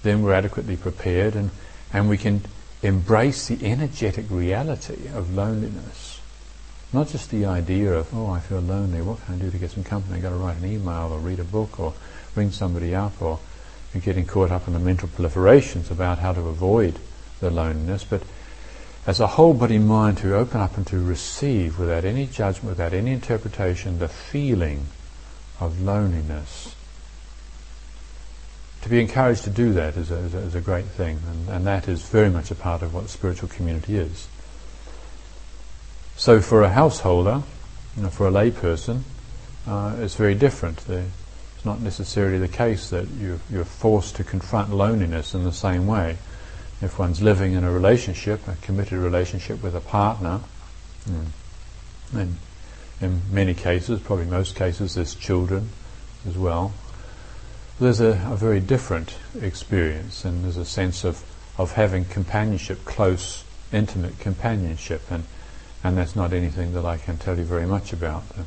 then 0.03 0.21
we're 0.21 0.33
adequately 0.33 0.77
prepared 0.77 1.35
and, 1.35 1.49
and 1.91 2.07
we 2.07 2.17
can 2.17 2.41
embrace 2.83 3.47
the 3.47 3.65
energetic 3.65 4.29
reality 4.29 5.07
of 5.13 5.33
loneliness. 5.33 6.14
Not 6.95 7.09
just 7.09 7.29
the 7.29 7.43
idea 7.43 7.93
of, 7.93 8.15
oh, 8.15 8.29
I 8.29 8.39
feel 8.39 8.61
lonely, 8.61 9.01
what 9.01 9.19
can 9.25 9.35
I 9.35 9.37
do 9.37 9.51
to 9.51 9.57
get 9.57 9.71
some 9.71 9.83
company? 9.83 10.15
I've 10.15 10.21
got 10.21 10.29
to 10.29 10.35
write 10.35 10.55
an 10.55 10.65
email 10.65 11.11
or 11.11 11.19
read 11.19 11.41
a 11.41 11.43
book 11.43 11.77
or 11.77 11.93
ring 12.35 12.51
somebody 12.51 12.95
up 12.95 13.21
or 13.21 13.41
getting 13.99 14.25
caught 14.25 14.49
up 14.49 14.65
in 14.65 14.71
the 14.71 14.79
mental 14.79 15.09
proliferations 15.09 15.91
about 15.91 16.19
how 16.19 16.31
to 16.31 16.39
avoid 16.39 16.97
the 17.41 17.49
loneliness, 17.49 18.05
but 18.05 18.23
as 19.05 19.19
a 19.19 19.27
whole 19.27 19.53
body 19.53 19.77
mind 19.77 20.19
to 20.19 20.37
open 20.37 20.61
up 20.61 20.77
and 20.77 20.87
to 20.87 20.97
receive 20.97 21.77
without 21.77 22.05
any 22.05 22.27
judgment, 22.27 22.77
without 22.77 22.93
any 22.93 23.11
interpretation, 23.11 23.99
the 23.99 24.07
feeling 24.07 24.85
of 25.59 25.81
loneliness. 25.81 26.75
To 28.83 28.89
be 28.89 29.01
encouraged 29.01 29.43
to 29.43 29.49
do 29.49 29.73
that 29.73 29.97
is 29.97 30.11
a, 30.11 30.15
is 30.15 30.33
a, 30.33 30.37
is 30.37 30.55
a 30.55 30.61
great 30.61 30.85
thing, 30.85 31.19
and, 31.29 31.49
and 31.49 31.67
that 31.67 31.89
is 31.89 32.03
very 32.03 32.29
much 32.29 32.51
a 32.51 32.55
part 32.55 32.81
of 32.83 32.93
what 32.93 33.03
the 33.03 33.09
spiritual 33.09 33.49
community 33.49 33.97
is. 33.97 34.29
So 36.17 36.41
for 36.41 36.63
a 36.63 36.69
householder, 36.69 37.43
you 37.95 38.03
know, 38.03 38.09
for 38.09 38.27
a 38.27 38.31
layperson, 38.31 39.01
uh, 39.67 39.95
it's 39.99 40.15
very 40.15 40.35
different. 40.35 40.87
it's 40.89 41.65
not 41.65 41.81
necessarily 41.81 42.39
the 42.39 42.47
case 42.47 42.89
that 42.89 43.07
you're, 43.19 43.39
you're 43.49 43.65
forced 43.65 44.15
to 44.17 44.23
confront 44.23 44.73
loneliness 44.73 45.33
in 45.33 45.43
the 45.43 45.51
same 45.51 45.87
way 45.87 46.17
if 46.81 46.99
one's 46.99 47.21
living 47.21 47.53
in 47.53 47.63
a 47.63 47.71
relationship, 47.71 48.47
a 48.47 48.55
committed 48.61 48.99
relationship 48.99 49.63
with 49.63 49.75
a 49.75 49.81
partner, 49.81 50.41
mm, 51.09 51.25
and 52.13 52.37
in 53.01 53.21
many 53.31 53.53
cases, 53.53 53.99
probably 53.99 54.25
most 54.25 54.55
cases, 54.55 54.95
there's 54.95 55.15
children 55.15 55.69
as 56.27 56.37
well. 56.37 56.73
There's 57.79 57.99
a, 57.99 58.11
a, 58.31 58.35
very 58.35 58.59
different 58.59 59.15
experience, 59.41 60.23
and 60.23 60.43
there's 60.43 60.57
a 60.57 60.65
sense 60.65 61.03
of, 61.03 61.23
of 61.57 61.73
having 61.73 62.05
companionship, 62.05 62.85
close, 62.85 63.43
intimate 63.71 64.19
companionship, 64.19 65.01
and 65.09 65.25
and 65.85 65.97
that's 65.97 66.15
not 66.15 66.33
anything 66.33 66.73
that 66.73 66.83
I 66.83 66.97
can 66.97 67.17
tell 67.17 67.37
you 67.37 67.43
very 67.43 67.67
much 67.67 67.93
about. 67.93 68.27
The, 68.29 68.45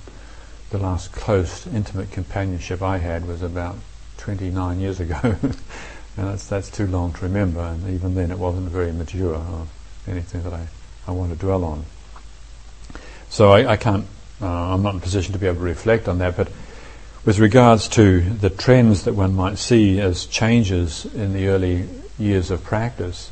the 0.70 0.78
last 0.78 1.12
close, 1.12 1.68
intimate 1.68 2.10
companionship 2.10 2.82
I 2.82 2.98
had 2.98 3.28
was 3.28 3.42
about 3.42 3.76
29 4.16 4.80
years 4.80 5.00
ago. 5.00 5.36
And 6.18 6.26
that's, 6.26 6.48
that's 6.48 6.68
too 6.68 6.88
long 6.88 7.12
to 7.12 7.20
remember, 7.26 7.60
and 7.60 7.90
even 7.90 8.16
then 8.16 8.32
it 8.32 8.40
wasn't 8.40 8.68
very 8.70 8.90
mature 8.90 9.36
or 9.36 9.68
anything 10.08 10.42
that 10.42 10.52
I, 10.52 10.66
I 11.06 11.12
want 11.12 11.30
to 11.30 11.38
dwell 11.38 11.62
on. 11.62 11.84
So 13.28 13.52
I, 13.52 13.74
I 13.74 13.76
can't, 13.76 14.04
uh, 14.42 14.74
I'm 14.74 14.82
not 14.82 14.94
in 14.94 14.96
a 14.96 15.00
position 15.00 15.32
to 15.34 15.38
be 15.38 15.46
able 15.46 15.58
to 15.58 15.62
reflect 15.62 16.08
on 16.08 16.18
that, 16.18 16.36
but 16.36 16.50
with 17.24 17.38
regards 17.38 17.86
to 17.90 18.20
the 18.20 18.50
trends 18.50 19.04
that 19.04 19.14
one 19.14 19.36
might 19.36 19.58
see 19.58 20.00
as 20.00 20.26
changes 20.26 21.06
in 21.06 21.34
the 21.34 21.46
early 21.46 21.88
years 22.18 22.50
of 22.50 22.64
practice, 22.64 23.30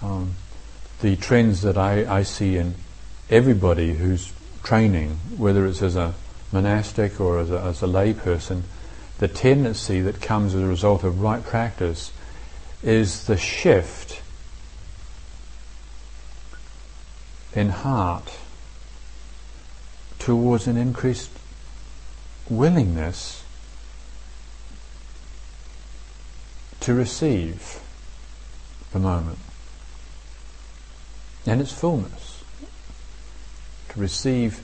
um, 0.00 0.34
the 1.02 1.16
trends 1.16 1.60
that 1.60 1.76
I, 1.76 2.10
I 2.10 2.22
see 2.22 2.56
in 2.56 2.74
everybody 3.30 3.94
who's 3.94 4.32
training, 4.62 5.18
whether 5.36 5.66
it's 5.66 5.82
as 5.82 5.96
a 5.96 6.14
monastic 6.52 7.20
or 7.20 7.38
as 7.38 7.50
a, 7.50 7.60
as 7.60 7.82
a 7.82 7.86
lay 7.86 8.12
person, 8.12 8.64
the 9.18 9.28
tendency 9.28 10.00
that 10.00 10.20
comes 10.20 10.54
as 10.54 10.62
a 10.62 10.66
result 10.66 11.04
of 11.04 11.20
right 11.20 11.44
practice 11.44 12.12
is 12.82 13.26
the 13.26 13.36
shift 13.36 14.20
in 17.54 17.68
heart 17.68 18.36
towards 20.18 20.66
an 20.66 20.76
increased 20.76 21.30
willingness 22.48 23.42
to 26.80 26.92
receive 26.92 27.80
the 28.92 28.98
moment 28.98 29.38
and 31.46 31.60
its 31.60 31.72
fullness, 31.72 32.33
to 33.94 34.00
receive 34.00 34.60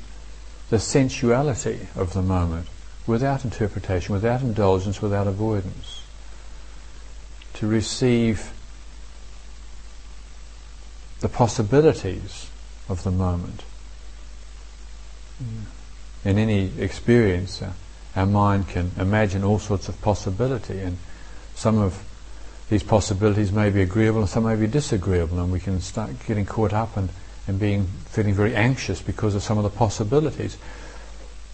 the 0.68 0.78
sensuality 0.78 1.86
of 1.96 2.12
the 2.12 2.22
moment 2.22 2.66
without 3.06 3.44
interpretation, 3.44 4.12
without 4.12 4.42
indulgence, 4.42 5.00
without 5.00 5.26
avoidance. 5.26 6.04
To 7.54 7.66
receive 7.66 8.52
the 11.20 11.28
possibilities 11.28 12.48
of 12.88 13.02
the 13.04 13.10
moment. 13.10 13.62
In 16.24 16.38
any 16.38 16.70
experience, 16.78 17.62
uh, 17.62 17.72
our 18.16 18.26
mind 18.26 18.68
can 18.68 18.90
imagine 18.98 19.44
all 19.44 19.58
sorts 19.58 19.88
of 19.88 20.00
possibility, 20.02 20.78
and 20.80 20.98
some 21.54 21.78
of 21.78 22.04
these 22.68 22.82
possibilities 22.82 23.52
may 23.52 23.70
be 23.70 23.82
agreeable 23.82 24.20
and 24.20 24.28
some 24.28 24.44
may 24.44 24.56
be 24.56 24.66
disagreeable, 24.66 25.40
and 25.40 25.52
we 25.52 25.60
can 25.60 25.80
start 25.80 26.10
getting 26.26 26.46
caught 26.46 26.72
up 26.72 26.96
and, 26.96 27.10
and 27.46 27.58
being 27.58 27.86
feeling 28.06 28.34
very 28.34 28.54
anxious 28.54 29.00
because 29.00 29.34
of 29.34 29.42
some 29.42 29.58
of 29.58 29.64
the 29.64 29.70
possibilities 29.70 30.56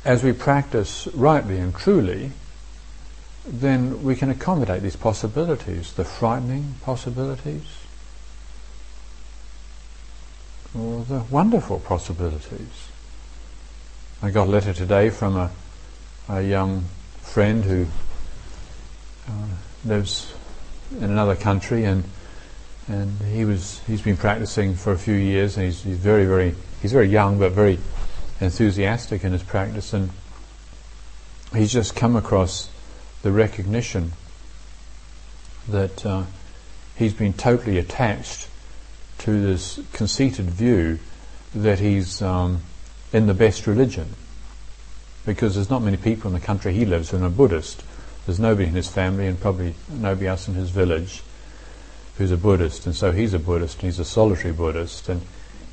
as 0.07 0.23
we 0.23 0.33
practice 0.33 1.09
rightly 1.15 1.59
and 1.59 1.75
truly, 1.75 2.31
then 3.45 4.05
we 4.05 4.15
can 4.15 4.31
accommodate 4.31 4.81
these 4.81 4.95
possibilities, 4.95 5.93
the 5.95 6.05
frightening 6.05 6.77
possibilities, 6.83 7.65
or 10.79 11.03
the 11.05 11.25
wonderful 11.29 11.81
possibilities. 11.81 12.89
I 14.23 14.31
got 14.31 14.47
a 14.47 14.51
letter 14.51 14.73
today 14.73 15.11
from 15.11 15.37
a, 15.37 15.51
a 16.29 16.41
young 16.41 16.85
friend 17.21 17.65
who 17.65 17.87
uh, 19.29 19.33
lives 19.85 20.33
in 20.93 21.03
another 21.03 21.35
country 21.35 21.83
and 21.85 22.05
and 22.89 23.21
he 23.23 23.45
was 23.45 23.81
he's 23.87 24.03
been 24.03 24.17
practicing 24.17 24.75
for 24.75 24.93
a 24.93 24.99
few 24.99 25.15
years 25.15 25.57
and 25.57 25.67
he's, 25.67 25.83
he's 25.83 25.99
very 25.99 26.25
very 26.25 26.55
he's 26.81 26.93
very 26.93 27.09
young 27.09 27.39
but 27.39 27.53
very 27.53 27.79
enthusiastic 28.41 29.25
in 29.25 29.33
his 29.33 29.43
practice, 29.43 29.93
and 29.93 30.11
he's 31.55 31.73
just 31.73 31.97
come 31.97 32.17
across 32.17 32.71
the 33.23 33.33
recognition 33.33 34.13
that 35.69 36.05
uh, 36.05 36.25
he's 36.97 37.15
been 37.15 37.33
totally 37.33 37.79
attached 37.79 38.49
to 39.19 39.41
this 39.41 39.81
conceited 39.93 40.47
view 40.47 40.99
that 41.55 41.79
he's 41.79 42.21
um, 42.23 42.61
in 43.13 43.27
the 43.27 43.35
best 43.35 43.67
religion. 43.67 44.15
Because 45.25 45.55
there's 45.55 45.71
not 45.71 45.83
many 45.83 45.97
people 45.97 46.29
in 46.29 46.35
the 46.35 46.45
country 46.45 46.73
he 46.73 46.85
lives 46.85 47.13
in 47.13 47.23
are 47.23 47.31
Buddhist. 47.31 47.83
There's 48.27 48.39
nobody 48.39 48.69
in 48.69 48.75
his 48.75 48.89
family 48.89 49.27
and 49.27 49.41
probably 49.41 49.75
nobody 49.89 50.29
else 50.29 50.47
in 50.47 50.55
his 50.55 50.71
village 50.71 51.23
who's 52.19 52.31
a 52.31 52.37
Buddhist. 52.37 52.87
And 52.87 52.95
so 52.95 53.13
he's 53.13 53.35
a 53.35 53.39
Buddhist 53.39 53.77
and 53.77 53.85
he's 53.85 53.99
a 53.99 54.05
solitary 54.05 54.53
Buddhist. 54.53 55.09
And 55.09 55.23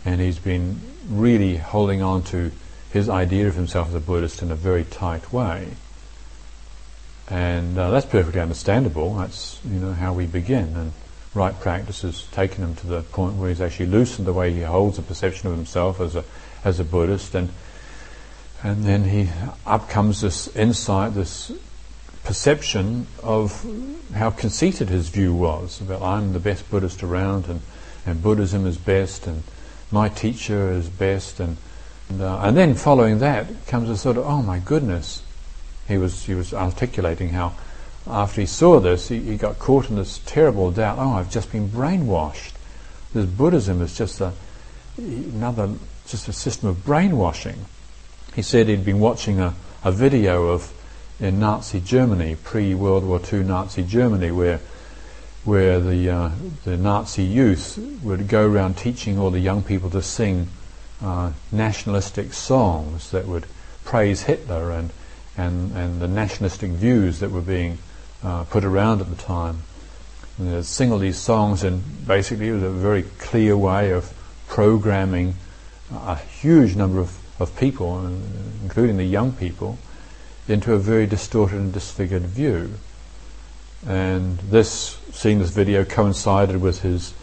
and 0.06 0.20
he's 0.20 0.40
been 0.40 0.82
really 1.10 1.58
holding 1.58 2.02
on 2.02 2.24
to 2.24 2.52
his 2.92 3.10
idea 3.10 3.48
of 3.48 3.56
himself 3.56 3.90
as 3.90 3.96
a 3.96 4.00
Buddhist 4.00 4.42
in 4.42 4.52
a 4.52 4.56
very 4.56 4.84
tight 4.84 5.32
way. 5.32 5.70
And 7.30 7.78
uh, 7.78 7.90
that's 7.90 8.06
perfectly 8.06 8.42
understandable. 8.42 9.16
That's 9.16 9.60
you 9.66 9.80
know 9.80 9.94
how 9.94 10.14
we 10.14 10.26
begin, 10.26 10.76
and 10.76 10.94
right 11.34 11.58
practice 11.58 12.02
has 12.02 12.24
taken 12.28 12.64
him 12.64 12.76
to 12.76 12.88
the 12.88 13.02
point 13.02 13.36
where 13.36 13.50
he's 13.50 13.62
actually 13.62 13.86
loosened 13.86 14.28
the 14.28 14.34
way 14.34 14.54
he 14.54 14.62
holds 14.62 15.00
a 15.00 15.02
perception 15.02 15.50
of 15.50 15.56
himself 15.56 16.02
as 16.02 16.16
a 16.18 16.26
as 16.66 16.82
a 16.82 16.84
Buddhist, 16.84 17.34
and 17.34 17.50
and 18.62 18.84
then 18.84 19.06
he 19.06 19.30
up 19.66 19.90
comes 19.90 20.20
this 20.20 20.54
insight, 20.56 21.14
this 21.14 21.52
perception 22.24 23.08
of 23.22 23.66
how 24.14 24.30
conceited 24.30 24.90
his 24.90 25.10
view 25.10 25.34
was 25.34 25.82
about 25.82 26.02
I'm 26.02 26.34
the 26.34 26.40
best 26.40 26.70
Buddhist 26.70 27.04
around, 27.04 27.48
and 27.48 27.62
and 28.06 28.22
Buddhism 28.22 28.66
is 28.66 28.78
best, 28.78 29.28
and 29.28 29.44
my 29.92 30.10
teacher 30.10 30.72
is 30.72 30.90
best, 30.90 31.40
and 31.40 31.58
and, 32.10 32.22
uh, 32.22 32.40
and 32.44 32.58
then 32.58 32.76
following 32.76 33.20
that 33.20 33.48
comes 33.68 33.90
a 33.90 33.98
sort 33.98 34.18
of 34.18 34.26
oh 34.26 34.42
my 34.42 34.60
goodness, 34.60 35.24
he 35.88 35.98
was 35.98 36.26
he 36.26 36.36
was 36.36 36.54
articulating 36.54 37.30
how 37.30 37.54
after 38.06 38.42
he 38.42 38.48
saw 38.48 38.80
this 38.80 39.08
he, 39.08 39.20
he 39.20 39.38
got 39.38 39.60
caught 39.60 39.90
in 39.90 39.96
this 39.96 40.20
terrible 40.26 40.72
doubt. 40.72 40.98
Oh, 41.00 41.14
I've 41.14 41.32
just 41.32 41.52
been 41.52 41.70
brainwashed. 41.70 42.54
This 43.14 43.26
Buddhism 43.26 43.82
is 43.82 43.98
just 43.98 44.20
a 44.22 44.34
another 44.98 45.74
just 46.08 46.28
a 46.28 46.34
system 46.34 46.70
of 46.70 46.86
brainwashing. 46.86 47.66
He 48.36 48.42
said 48.42 48.68
he'd 48.68 48.86
been 48.86 49.00
watching 49.00 49.40
a, 49.40 49.56
a 49.84 49.92
video 49.92 50.48
of 50.48 50.74
in 51.24 51.40
Nazi 51.40 51.80
Germany, 51.80 52.36
pre 52.36 52.76
World 52.76 53.06
War 53.06 53.22
II 53.32 53.44
Nazi 53.44 53.84
Germany, 53.84 54.30
where 54.32 54.60
where 55.46 55.80
the 55.80 56.10
uh, 56.10 56.32
the 56.66 56.76
Nazi 56.78 57.24
youth 57.24 57.80
would 58.04 58.28
go 58.28 58.46
around 58.46 58.76
teaching 58.76 59.18
all 59.18 59.32
the 59.32 59.40
young 59.40 59.64
people 59.64 59.90
to 59.92 60.02
sing 60.02 60.50
uh, 61.02 61.32
nationalistic 61.52 62.34
songs 62.34 63.12
that 63.12 63.26
would 63.26 63.46
praise 63.86 64.24
Hitler 64.24 64.72
and 64.72 64.92
and 65.38 65.72
and 65.78 66.02
the 66.02 66.08
nationalistic 66.08 66.72
views 66.72 67.20
that 67.20 67.32
were 67.32 67.42
being 67.42 67.78
uh, 68.22 68.44
put 68.44 68.66
around 68.66 69.00
at 69.00 69.10
the 69.10 69.16
time. 69.16 69.64
And 70.38 70.52
they'd 70.52 70.66
sing 70.66 70.92
all 70.92 71.00
these 71.00 71.18
songs, 71.18 71.64
and 71.64 72.06
basically 72.06 72.50
it 72.50 72.54
was 72.54 72.64
a 72.64 72.70
very 72.70 73.04
clear 73.04 73.56
way 73.56 73.92
of 73.92 74.14
programming 74.48 75.36
a 75.92 76.16
huge 76.16 76.76
number 76.76 77.00
of, 77.00 77.18
of 77.40 77.56
people, 77.58 78.06
including 78.64 78.98
the 78.98 79.04
young 79.04 79.32
people, 79.32 79.78
into 80.48 80.74
a 80.74 80.78
very 80.78 81.06
distorted 81.06 81.58
and 81.58 81.74
disfigured 81.74 82.24
view. 82.24 82.72
And 83.88 84.38
this, 84.40 84.98
seeing 85.12 85.40
this 85.40 85.52
video, 85.52 85.84
coincided 85.84 86.62
with 86.62 86.82
his 86.82 87.14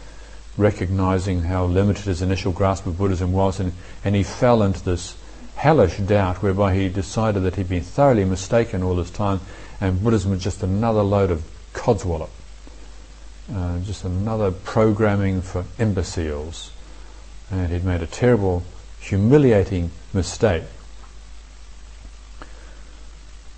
recognizing 0.57 1.43
how 1.43 1.65
limited 1.65 2.05
his 2.05 2.21
initial 2.21 2.51
grasp 2.51 2.85
of 2.85 2.97
Buddhism 2.97 3.31
was, 3.31 3.59
and, 3.59 3.73
and 4.03 4.15
he 4.15 4.23
fell 4.23 4.61
into 4.61 4.83
this 4.83 5.15
hellish 5.55 5.97
doubt 5.97 6.41
whereby 6.41 6.73
he 6.75 6.89
decided 6.89 7.41
that 7.43 7.55
he'd 7.55 7.69
been 7.69 7.83
thoroughly 7.83 8.25
mistaken 8.25 8.83
all 8.83 8.95
this 8.95 9.11
time, 9.11 9.39
and 9.79 10.03
Buddhism 10.03 10.31
was 10.31 10.43
just 10.43 10.63
another 10.63 11.01
load 11.01 11.31
of 11.31 11.43
codswallop, 11.73 12.29
uh, 13.53 13.79
just 13.79 14.03
another 14.03 14.51
programming 14.51 15.41
for 15.41 15.65
imbeciles. 15.79 16.71
And 17.49 17.71
he'd 17.71 17.83
made 17.83 18.01
a 18.01 18.07
terrible, 18.07 18.63
humiliating 18.99 19.91
mistake. 20.13 20.63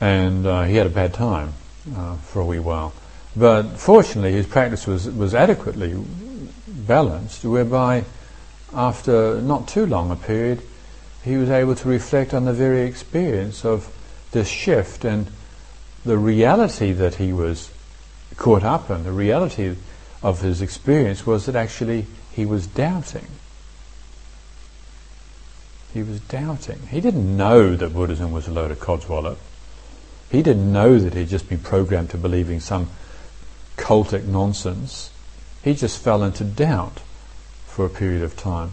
And 0.04 0.46
uh, 0.46 0.64
he 0.64 0.76
had 0.76 0.86
a 0.86 0.90
bad 0.90 1.14
time 1.14 1.54
uh, 1.96 2.18
for 2.18 2.42
a 2.42 2.46
wee 2.46 2.60
while. 2.60 2.92
But 3.38 3.78
fortunately, 3.78 4.34
his 4.34 4.46
practice 4.46 4.86
was, 4.86 5.10
was 5.10 5.34
adequately 5.34 5.98
balanced, 6.68 7.46
whereby 7.46 8.04
after 8.74 9.40
not 9.42 9.70
too 9.70 9.86
long 9.86 10.12
a 10.12 10.18
period, 10.18 10.62
he 11.24 11.38
was 11.38 11.50
able 11.50 11.76
to 11.76 11.88
reflect 11.88 12.34
on 12.34 12.44
the 12.44 12.52
very 12.52 12.82
experience 12.82 13.64
of 13.64 13.96
this 14.32 14.50
shift 14.50 15.06
and 15.06 15.28
the 16.04 16.18
reality 16.18 16.92
that 16.92 17.16
he 17.16 17.32
was 17.32 17.72
caught 18.36 18.66
up 18.66 18.90
in, 18.90 19.06
the 19.06 19.12
reality 19.14 19.78
of 20.22 20.42
his 20.42 20.62
experience 20.62 21.26
was 21.26 21.46
that 21.46 21.56
actually 21.56 22.08
he 22.34 22.46
was 22.46 22.68
doubting. 22.68 23.28
He 25.94 26.04
was 26.04 26.20
doubting. 26.20 26.88
He 26.92 27.00
didn't 27.00 27.38
know 27.38 27.78
that 27.78 27.94
Buddhism 27.94 28.34
was 28.34 28.50
a 28.50 28.52
load 28.52 28.70
of 28.70 28.82
codswallop. 28.82 29.38
He 30.34 30.42
didn't 30.42 30.74
know 30.74 30.98
that 30.98 31.14
he'd 31.14 31.30
just 31.30 31.48
been 31.48 31.60
programmed 31.60 32.10
to 32.10 32.18
believing 32.18 32.60
some 32.60 32.90
cultic 33.78 34.26
nonsense. 34.26 35.12
He 35.64 35.76
just 35.76 36.00
fell 36.00 36.24
into 36.24 36.44
doubt 36.44 37.02
for 37.68 37.86
a 37.86 37.90
period 37.90 38.24
of 38.24 38.36
time. 38.36 38.72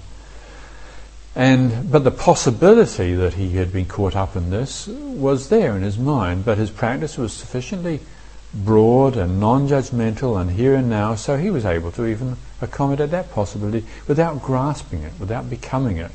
And 1.36 1.92
but 1.92 2.02
the 2.02 2.10
possibility 2.10 3.14
that 3.14 3.34
he 3.34 3.50
had 3.50 3.74
been 3.74 3.84
caught 3.84 4.16
up 4.16 4.36
in 4.36 4.48
this 4.48 4.86
was 4.86 5.50
there 5.50 5.76
in 5.76 5.82
his 5.82 5.98
mind, 5.98 6.46
but 6.46 6.56
his 6.56 6.70
practice 6.70 7.18
was 7.18 7.34
sufficiently 7.34 8.00
broad 8.54 9.18
and 9.18 9.38
non-judgmental 9.38 10.40
and 10.40 10.52
here 10.52 10.74
and 10.74 10.88
now, 10.88 11.14
so 11.14 11.36
he 11.36 11.50
was 11.50 11.66
able 11.66 11.92
to 11.92 12.06
even 12.06 12.38
accommodate 12.62 13.10
that 13.10 13.30
possibility 13.32 13.86
without 14.08 14.42
grasping 14.42 15.02
it, 15.02 15.12
without 15.20 15.50
becoming 15.50 15.98
it. 15.98 16.10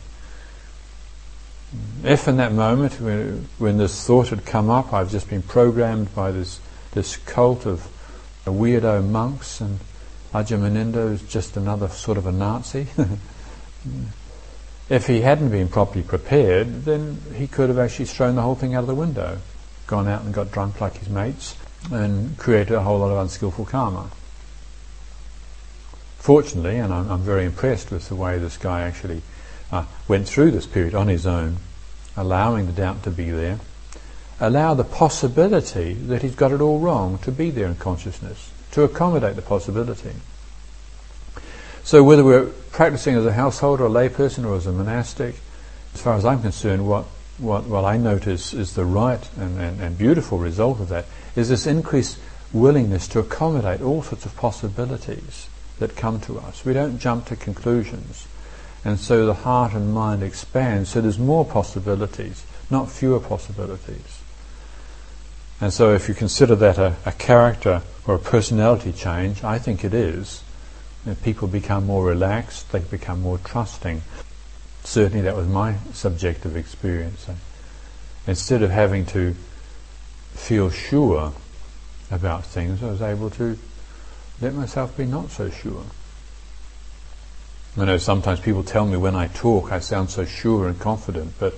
If 2.04 2.28
in 2.28 2.38
that 2.38 2.54
moment 2.54 3.02
when, 3.02 3.48
when 3.58 3.78
this 3.78 4.06
thought 4.06 4.30
had 4.30 4.46
come 4.46 4.70
up, 4.70 4.94
I've 4.94 5.12
just 5.12 5.30
been 5.30 5.42
programmed 5.42 6.14
by 6.16 6.32
this 6.32 6.60
this 6.92 7.18
cult 7.18 7.66
of 7.66 7.88
weirdo 8.46 9.04
monks 9.08 9.60
and 9.60 9.80
Ajahn 10.34 10.62
Munindo 10.62 11.12
is 11.14 11.22
just 11.22 11.56
another 11.56 11.88
sort 11.88 12.18
of 12.18 12.26
a 12.26 12.32
Nazi. 12.32 12.88
if 14.90 15.08
he 15.08 15.22
hadn't 15.22 15.50
been 15.50 15.68
properly 15.68 16.04
prepared, 16.04 16.84
then 16.84 17.22
he 17.36 17.48
could 17.48 17.70
have 17.70 17.80
actually 17.80 18.06
thrown 18.06 18.36
the 18.36 18.42
whole 18.42 18.56
thing 18.56 18.76
out 18.76 18.82
of 18.82 18.88
the 18.88 18.96
window, 18.96 19.40
gone 19.88 20.08
out 20.08 20.24
and 20.24 20.34
got 20.34 20.52
drunk 20.52 20.82
like 20.82 20.98
his 20.98 21.10
mates, 21.10 21.56
and 21.92 22.38
created 22.38 22.74
a 22.74 22.82
whole 22.82 23.00
lot 23.00 23.12
of 23.12 23.18
unskillful 23.18 23.66
karma. 23.66 24.10
Fortunately, 26.18 26.78
and 26.78 26.94
I'm, 26.94 27.10
I'm 27.10 27.22
very 27.22 27.46
impressed 27.46 27.92
with 27.92 28.10
the 28.10 28.16
way 28.16 28.38
this 28.38 28.58
guy 28.58 28.82
actually 28.82 29.22
uh, 29.72 29.86
went 30.08 30.28
through 30.28 30.52
this 30.52 30.66
period 30.66 30.96
on 30.96 31.08
his 31.08 31.26
own, 31.26 31.58
allowing 32.16 32.68
the 32.68 32.74
doubt 32.74 33.04
to 33.04 33.12
be 33.12 33.30
there, 33.30 33.60
allow 34.40 34.74
the 34.74 34.84
possibility 34.84 35.94
that 35.94 36.22
he's 36.22 36.36
got 36.36 36.52
it 36.52 36.62
all 36.62 36.80
wrong 36.80 37.18
to 37.20 37.32
be 37.32 37.50
there 37.50 37.68
in 37.68 37.76
consciousness, 37.76 38.52
to 38.72 38.84
accommodate 38.84 39.36
the 39.36 39.42
possibility. 39.42 40.14
So 41.84 42.04
whether 42.04 42.24
we're 42.24 42.48
practicing 42.72 43.16
as 43.16 43.26
a 43.26 43.34
householder, 43.34 43.86
a 43.86 43.90
layperson, 43.90 44.46
or 44.46 44.56
as 44.56 44.66
a 44.66 44.72
monastic, 44.72 45.36
as 45.94 46.02
far 46.02 46.16
as 46.16 46.26
I'm 46.26 46.42
concerned, 46.42 46.88
what, 46.88 47.06
what, 47.38 47.66
what 47.66 47.86
I 47.86 47.98
notice 47.98 48.54
is 48.54 48.74
the 48.74 48.86
right 48.86 49.22
and, 49.38 49.60
and, 49.60 49.80
and 49.80 49.98
beautiful 49.98 50.40
result 50.40 50.80
of 50.80 50.90
that 50.90 51.06
is 51.36 51.50
this 51.50 51.68
increased 51.68 52.18
willingness 52.52 53.08
to 53.10 53.20
accommodate 53.20 53.82
all 53.82 54.02
sorts 54.02 54.26
of 54.26 54.36
possibilities 54.36 55.48
that 55.80 55.96
come 55.96 56.20
to 56.22 56.40
us. 56.40 56.66
We 56.66 56.74
don't 56.74 57.00
jump 57.00 57.26
to 57.26 57.36
conclusions. 57.36 58.28
And 58.86 59.00
so 59.00 59.26
the 59.26 59.34
heart 59.34 59.74
and 59.74 59.92
mind 59.92 60.22
expand, 60.22 60.88
so 60.88 61.02
there's 61.02 61.18
more 61.18 61.44
possibilities, 61.44 62.46
not 62.70 62.92
fewer 62.92 63.20
possibilities. 63.20 64.22
And 65.60 65.74
so 65.74 65.94
if 65.94 66.08
you 66.08 66.14
consider 66.14 66.56
that 66.56 66.78
a, 66.78 66.96
a 67.04 67.12
character 67.12 67.82
or 68.06 68.16
a 68.16 68.20
personality 68.20 68.94
change, 68.94 69.44
I 69.44 69.58
think 69.58 69.84
it 69.84 69.94
is. 69.96 70.44
people 71.24 71.48
become 71.48 71.88
more 71.88 72.06
relaxed, 72.06 72.72
they 72.72 72.80
become 72.80 73.22
more 73.22 73.40
trusting. 73.40 74.04
Certainly 74.84 75.22
that 75.24 75.36
was 75.36 75.48
my 75.48 75.78
subjective 75.92 76.56
experience. 76.56 77.28
Instead 78.28 78.62
of 78.62 78.70
having 78.70 79.08
to 79.08 79.36
feel 80.36 80.70
sure 80.70 81.34
about 82.12 82.46
things, 82.46 82.84
I 82.84 82.92
was 82.92 83.02
able 83.02 83.32
to 83.32 83.58
let 84.42 84.54
myself 84.54 84.96
be 84.96 85.06
not 85.06 85.32
so 85.32 85.50
sure. 85.50 85.86
I 87.78 87.86
know 87.86 87.98
sometimes 87.98 88.40
people 88.40 88.64
tell 88.64 88.86
me 88.86 88.96
when 88.96 89.16
I 89.16 89.28
talk 89.28 89.72
I 89.72 89.80
sound 89.80 90.10
so 90.10 90.24
sure 90.24 90.68
and 90.68 90.80
confident, 90.80 91.34
but 91.40 91.56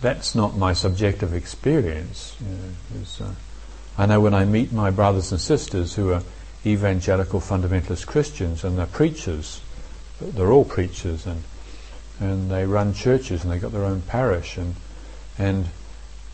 that's 0.00 0.34
not 0.34 0.56
my 0.56 0.72
subjective 0.72 1.34
experience. 1.34 2.36
You 2.40 2.56
know, 2.56 3.26
uh, 3.26 3.34
I 3.96 4.06
know 4.06 4.20
when 4.20 4.34
I 4.34 4.44
meet 4.44 4.72
my 4.72 4.90
brothers 4.90 5.30
and 5.30 5.40
sisters 5.40 5.94
who 5.94 6.12
are 6.12 6.22
evangelical 6.66 7.40
fundamentalist 7.40 8.06
Christians 8.06 8.64
and 8.64 8.76
they're 8.76 8.86
preachers, 8.86 9.60
they're 10.20 10.50
all 10.50 10.64
preachers 10.64 11.26
and 11.26 11.44
and 12.18 12.50
they 12.50 12.66
run 12.66 12.92
churches 12.92 13.42
and 13.42 13.52
they've 13.52 13.62
got 13.62 13.72
their 13.72 13.84
own 13.84 14.02
parish 14.02 14.56
and 14.58 14.74
and 15.38 15.66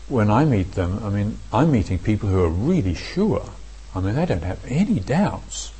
when 0.09 0.31
I 0.31 0.45
meet 0.45 0.73
them, 0.73 1.03
I 1.03 1.09
mean, 1.09 1.37
I'm 1.51 1.71
meeting 1.71 1.99
people 1.99 2.29
who 2.29 2.43
are 2.43 2.49
really 2.49 2.93
sure. 2.93 3.49
I 3.93 3.99
mean, 3.99 4.15
they 4.15 4.25
don't 4.25 4.43
have 4.43 4.63
any 4.65 4.99
doubts 4.99 5.73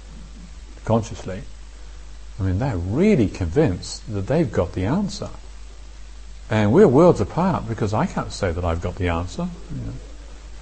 consciously. 0.86 1.43
I 2.39 2.43
mean, 2.43 2.60
they're 2.60 2.78
really 2.78 3.28
convinced 3.28 4.12
that 4.13 4.28
they've 4.28 4.52
got 4.52 4.73
the 4.73 4.86
answer. 4.86 5.30
And 6.50 6.71
we're 6.71 6.88
worlds 6.88 7.19
apart 7.19 7.67
because 7.67 7.93
I 7.93 8.06
can't 8.06 8.32
say 8.32 8.52
that 8.52 8.63
I've 8.63 8.82
got 8.82 8.95
the 8.95 9.10
answer. 9.10 9.50
You 9.73 9.86
know. 9.86 9.93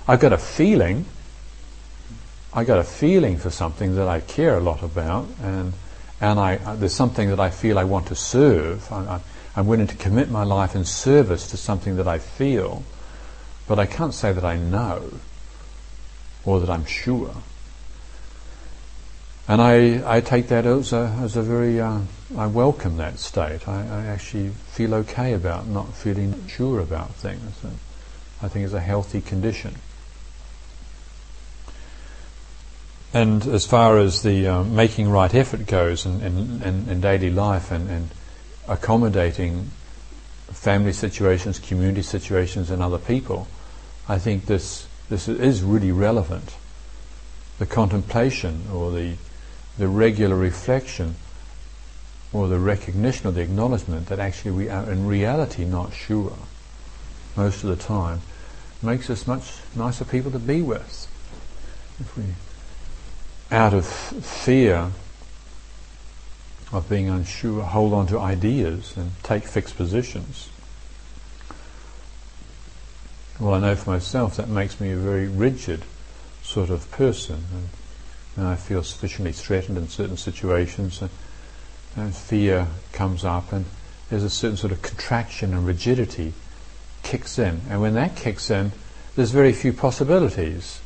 I've 0.07 0.19
got 0.19 0.33
a 0.33 0.37
feeling. 0.37 1.05
I've 2.53 2.67
got 2.67 2.79
a 2.79 2.83
feeling 2.83 3.37
for 3.37 3.49
something 3.49 3.95
that 3.95 4.07
I 4.07 4.21
care 4.21 4.57
a 4.57 4.61
lot 4.61 4.81
about, 4.81 5.27
and 5.41 5.73
and 6.21 6.39
I 6.39 6.55
uh, 6.57 6.75
there's 6.75 6.93
something 6.93 7.29
that 7.29 7.39
I 7.39 7.49
feel 7.49 7.77
I 7.77 7.83
want 7.83 8.07
to 8.07 8.15
serve. 8.15 8.91
I, 8.91 9.19
am 9.57 9.67
willing 9.67 9.87
to 9.87 9.95
commit 9.95 10.29
my 10.29 10.43
life 10.43 10.75
in 10.75 10.85
service 10.85 11.49
to 11.49 11.57
something 11.57 11.97
that 11.97 12.07
I 12.07 12.19
feel, 12.19 12.83
but 13.67 13.77
I 13.77 13.85
can't 13.85 14.13
say 14.13 14.31
that 14.31 14.45
I 14.45 14.57
know 14.57 15.19
or 16.45 16.59
that 16.59 16.69
I'm 16.69 16.85
sure. 16.85 17.35
And 19.47 19.61
I, 19.61 20.17
I 20.17 20.21
take 20.21 20.47
that 20.47 20.65
as 20.65 20.91
a, 20.91 21.15
as 21.21 21.35
a 21.35 21.43
very, 21.43 21.79
uh, 21.79 21.99
I 22.35 22.47
welcome 22.47 22.97
that 22.97 23.19
state. 23.19 23.67
I, 23.67 23.85
I, 23.85 24.05
actually 24.07 24.49
feel 24.49 24.95
okay 24.95 25.33
about 25.33 25.67
not 25.67 25.93
feeling 25.93 26.47
sure 26.47 26.79
about 26.79 27.13
things. 27.13 27.63
I 28.41 28.47
think 28.47 28.65
it's 28.65 28.73
a 28.73 28.79
healthy 28.79 29.21
condition. 29.21 29.75
And 33.13 33.45
as 33.45 33.67
far 33.67 33.99
as 33.99 34.23
the 34.23 34.47
uh, 34.47 34.63
making 34.63 35.09
right 35.09 35.33
effort 35.33 35.67
goes 35.67 36.07
in, 36.07 36.21
in, 36.21 36.61
in, 36.63 36.89
in 36.89 37.01
daily 37.01 37.29
life 37.29 37.71
and, 37.71 37.89
and 37.89 38.09
accommodating 38.67 39.69
family 40.51 40.91
situations, 40.91 41.59
community 41.59 42.01
situations, 42.01 42.71
and 42.71 42.81
other 42.81 42.97
people, 42.97 43.47
I 44.09 44.17
think 44.19 44.47
this 44.47 44.87
this 45.07 45.27
is 45.27 45.61
really 45.61 45.91
relevant. 45.91 46.55
The 47.59 47.65
contemplation 47.65 48.65
or 48.73 48.91
the 48.91 49.15
the 49.77 49.87
regular 49.87 50.35
reflection 50.35 51.15
or 52.31 52.47
the 52.47 52.59
recognition 52.59 53.27
or 53.27 53.31
the 53.31 53.41
acknowledgement 53.41 54.07
that 54.07 54.19
actually 54.19 54.51
we 54.51 54.69
are 54.69 54.89
in 54.89 55.07
reality 55.07 55.65
not 55.65 55.93
sure 55.93 56.37
most 57.35 57.63
of 57.63 57.69
the 57.69 57.75
time 57.75 58.21
makes 58.81 59.09
us 59.09 59.27
much 59.27 59.53
nicer 59.75 60.05
people 60.05 60.31
to 60.31 60.39
be 60.39 60.61
with. 60.61 61.07
If 61.99 62.17
we 62.17 62.23
out 63.51 63.73
of 63.73 63.85
fear 63.85 64.91
of 66.71 66.89
being 66.89 67.09
unsure, 67.09 67.63
hold 67.63 67.93
on 67.93 68.07
to 68.07 68.19
ideas 68.19 68.95
and 68.97 69.11
take 69.23 69.45
fixed 69.45 69.77
positions. 69.77 70.49
Well, 73.39 73.53
I 73.53 73.59
know 73.59 73.75
for 73.75 73.91
myself 73.91 74.37
that 74.37 74.49
makes 74.49 74.79
me 74.79 74.91
a 74.91 74.97
very 74.97 75.27
rigid 75.27 75.83
sort 76.41 76.69
of 76.69 76.89
person. 76.91 77.43
And, 77.53 77.69
and 78.35 78.47
I 78.47 78.55
feel 78.55 78.83
sufficiently 78.83 79.31
threatened 79.31 79.77
in 79.77 79.87
certain 79.87 80.17
situations, 80.17 81.01
and, 81.01 81.09
and 81.95 82.15
fear 82.15 82.67
comes 82.91 83.23
up, 83.23 83.51
and 83.51 83.65
there's 84.09 84.23
a 84.23 84.29
certain 84.29 84.57
sort 84.57 84.73
of 84.73 84.81
contraction 84.81 85.53
and 85.53 85.65
rigidity 85.65 86.33
kicks 87.03 87.39
in. 87.39 87.61
And 87.69 87.81
when 87.81 87.93
that 87.93 88.15
kicks 88.15 88.49
in, 88.49 88.71
there's 89.15 89.31
very 89.31 89.53
few 89.53 89.71
possibilities. 89.71 90.81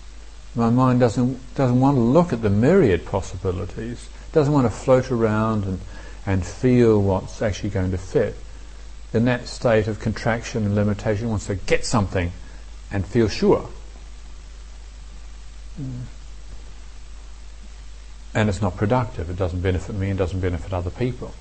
My 0.55 0.69
mind 0.69 0.99
doesn't 0.99 1.55
doesn't 1.55 1.79
want 1.79 1.97
to 1.97 2.01
look 2.01 2.33
at 2.33 2.41
the 2.41 2.49
myriad 2.49 3.05
possibilities. 3.05 4.09
Doesn't 4.31 4.53
want 4.53 4.65
to 4.65 4.71
float 4.71 5.11
around 5.11 5.63
and 5.63 5.79
and 6.25 6.45
feel 6.45 7.01
what's 7.01 7.41
actually 7.41 7.69
going 7.69 7.91
to 7.91 7.97
fit. 7.97 8.35
In 9.13 9.25
that 9.25 9.47
state 9.47 9.87
of 9.87 9.99
contraction 9.99 10.65
and 10.65 10.75
limitation, 10.75 11.29
wants 11.29 11.47
to 11.47 11.55
get 11.55 11.85
something 11.85 12.31
and 12.91 13.05
feel 13.05 13.27
sure. 13.27 13.67
Mm. 15.81 16.01
And 18.39 18.47
it's 18.47 18.61
not 18.61 18.77
productive. 18.77 19.29
It 19.29 19.35
doesn't 19.35 19.59
benefit 19.59 19.95
me 19.95 20.09
and 20.09 20.17
doesn't 20.17 20.39
benefit 20.39 20.71
other 20.71 20.89
people. 20.89 21.33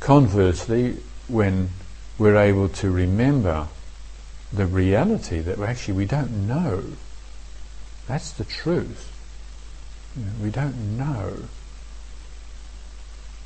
Conversely, 0.00 0.98
when 1.28 1.70
we're 2.18 2.36
able 2.36 2.68
to 2.68 2.90
remember 2.90 3.68
the 4.52 4.66
reality 4.66 5.40
that 5.40 5.58
actually 5.60 5.94
we 5.94 6.04
don't 6.04 6.46
know, 6.46 6.84
that's 8.06 8.32
the 8.32 8.44
truth. 8.44 9.10
You 10.14 10.26
know, 10.26 10.32
we 10.42 10.50
don't 10.50 10.98
know. 10.98 11.36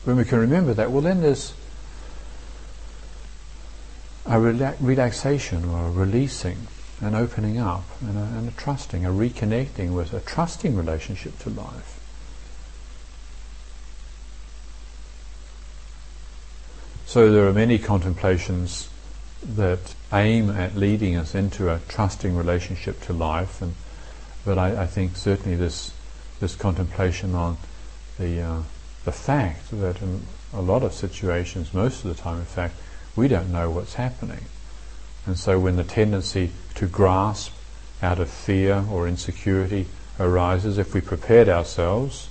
When 0.02 0.16
we 0.16 0.24
can 0.24 0.40
remember 0.40 0.74
that, 0.74 0.90
well, 0.90 1.02
then 1.02 1.20
there's 1.20 1.54
a 4.26 4.34
rela- 4.34 4.76
relaxation 4.80 5.64
or 5.64 5.86
a 5.86 5.90
releasing 5.92 6.66
an 7.00 7.14
opening 7.14 7.56
up 7.56 7.84
and 8.00 8.18
a, 8.18 8.22
and 8.36 8.48
a 8.48 8.52
trusting, 8.52 9.06
a 9.06 9.10
reconnecting 9.10 9.94
with 9.94 10.12
a 10.12 10.18
trusting 10.18 10.74
relationship 10.74 11.38
to 11.38 11.50
life. 11.50 12.00
So 17.06 17.30
there 17.30 17.46
are 17.46 17.52
many 17.52 17.78
contemplations 17.78 18.88
that 19.42 19.94
aim 20.12 20.50
at 20.50 20.74
leading 20.74 21.16
us 21.16 21.34
into 21.34 21.70
a 21.70 21.80
trusting 21.88 22.36
relationship 22.36 23.00
to 23.02 23.12
life, 23.12 23.60
and 23.60 23.74
but 24.44 24.58
I, 24.58 24.82
I 24.82 24.86
think 24.86 25.16
certainly 25.16 25.56
this 25.56 25.92
this 26.40 26.56
contemplation 26.56 27.34
on 27.34 27.56
the 28.18 28.40
uh, 28.40 28.62
the 29.04 29.12
fact 29.12 29.70
that 29.70 30.00
in 30.02 30.22
a 30.52 30.60
lot 30.60 30.82
of 30.82 30.92
situations, 30.92 31.74
most 31.74 32.04
of 32.04 32.14
the 32.14 32.20
time, 32.20 32.38
in 32.38 32.44
fact, 32.46 32.74
we 33.16 33.28
don't 33.28 33.52
know 33.52 33.70
what's 33.70 33.94
happening. 33.94 34.46
And 35.26 35.38
so 35.38 35.58
when 35.58 35.76
the 35.76 35.84
tendency 35.84 36.50
to 36.74 36.86
grasp 36.86 37.52
out 38.02 38.18
of 38.18 38.30
fear 38.30 38.84
or 38.90 39.08
insecurity 39.08 39.86
arises, 40.18 40.78
if 40.78 40.94
we 40.94 41.00
prepared 41.00 41.48
ourselves 41.48 42.28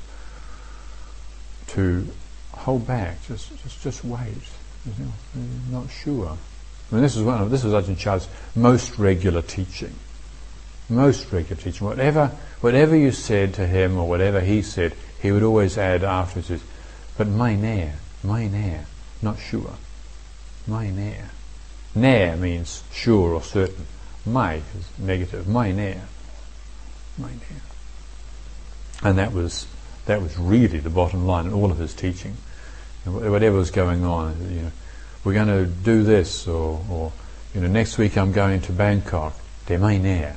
to 1.68 2.08
hold 2.52 2.86
back, 2.88 3.24
just 3.28 3.50
just 3.62 3.82
just 3.82 4.04
wait, 4.04 4.44
Mm-hmm. 4.88 5.72
not 5.72 5.90
sure. 5.90 6.38
I 6.92 6.96
mean, 6.96 7.04
this 7.04 7.16
is 7.16 7.24
one 7.24 7.42
of 7.42 7.50
this 7.50 7.64
is 7.64 7.74
Ajahn 7.74 7.98
Chah's 7.98 8.28
most 8.56 9.00
regular 9.00 9.42
teaching. 9.42 9.94
Most 10.90 11.32
regular 11.32 11.62
teaching. 11.62 11.88
Whatever 11.88 12.28
whatever 12.62 12.96
you 12.96 13.12
said 13.12 13.54
to 13.56 13.66
him 13.66 13.98
or 13.98 14.08
whatever 14.08 14.42
he 14.42 14.62
said, 14.62 14.94
he 15.22 15.32
would 15.32 15.44
always 15.44 15.78
add 15.78 16.04
afterwards, 16.04 16.64
but 17.18 17.28
mai 17.28 17.56
ne, 17.56 17.94
mai 18.24 18.48
ne, 18.48 18.82
not 19.22 19.40
sure. 19.40 19.74
Mine 20.68 20.98
air. 20.98 21.30
Ne 21.96 22.36
means 22.36 22.84
sure 22.92 23.34
or 23.34 23.42
certain. 23.42 23.86
Mai 24.26 24.62
is 24.78 24.88
negative. 24.98 25.48
Mai 25.48 25.72
ne. 25.72 26.00
Mai 27.18 27.32
ne. 27.32 27.60
And 29.02 29.18
that 29.18 29.34
was 29.34 29.68
that 30.06 30.22
was 30.22 30.38
really 30.38 30.80
the 30.80 30.90
bottom 30.90 31.28
line 31.28 31.48
in 31.48 31.54
all 31.54 31.72
of 31.72 31.78
his 31.78 31.94
teaching. 31.94 32.38
Whatever 33.06 33.58
was 33.58 33.72
going 33.72 34.04
on, 34.06 34.36
you 34.54 34.62
know, 34.62 34.72
we're 35.24 35.34
going 35.34 35.48
to 35.48 35.66
do 35.66 36.04
this, 36.04 36.48
or, 36.48 36.84
or 36.90 37.12
you 37.54 37.62
know, 37.62 37.68
next 37.68 37.98
week 37.98 38.18
I'm 38.18 38.32
going 38.32 38.62
to 38.62 38.72
Bangkok. 38.72 39.34
De 39.66 39.78
mai 39.78 39.98
ne, 39.98 40.34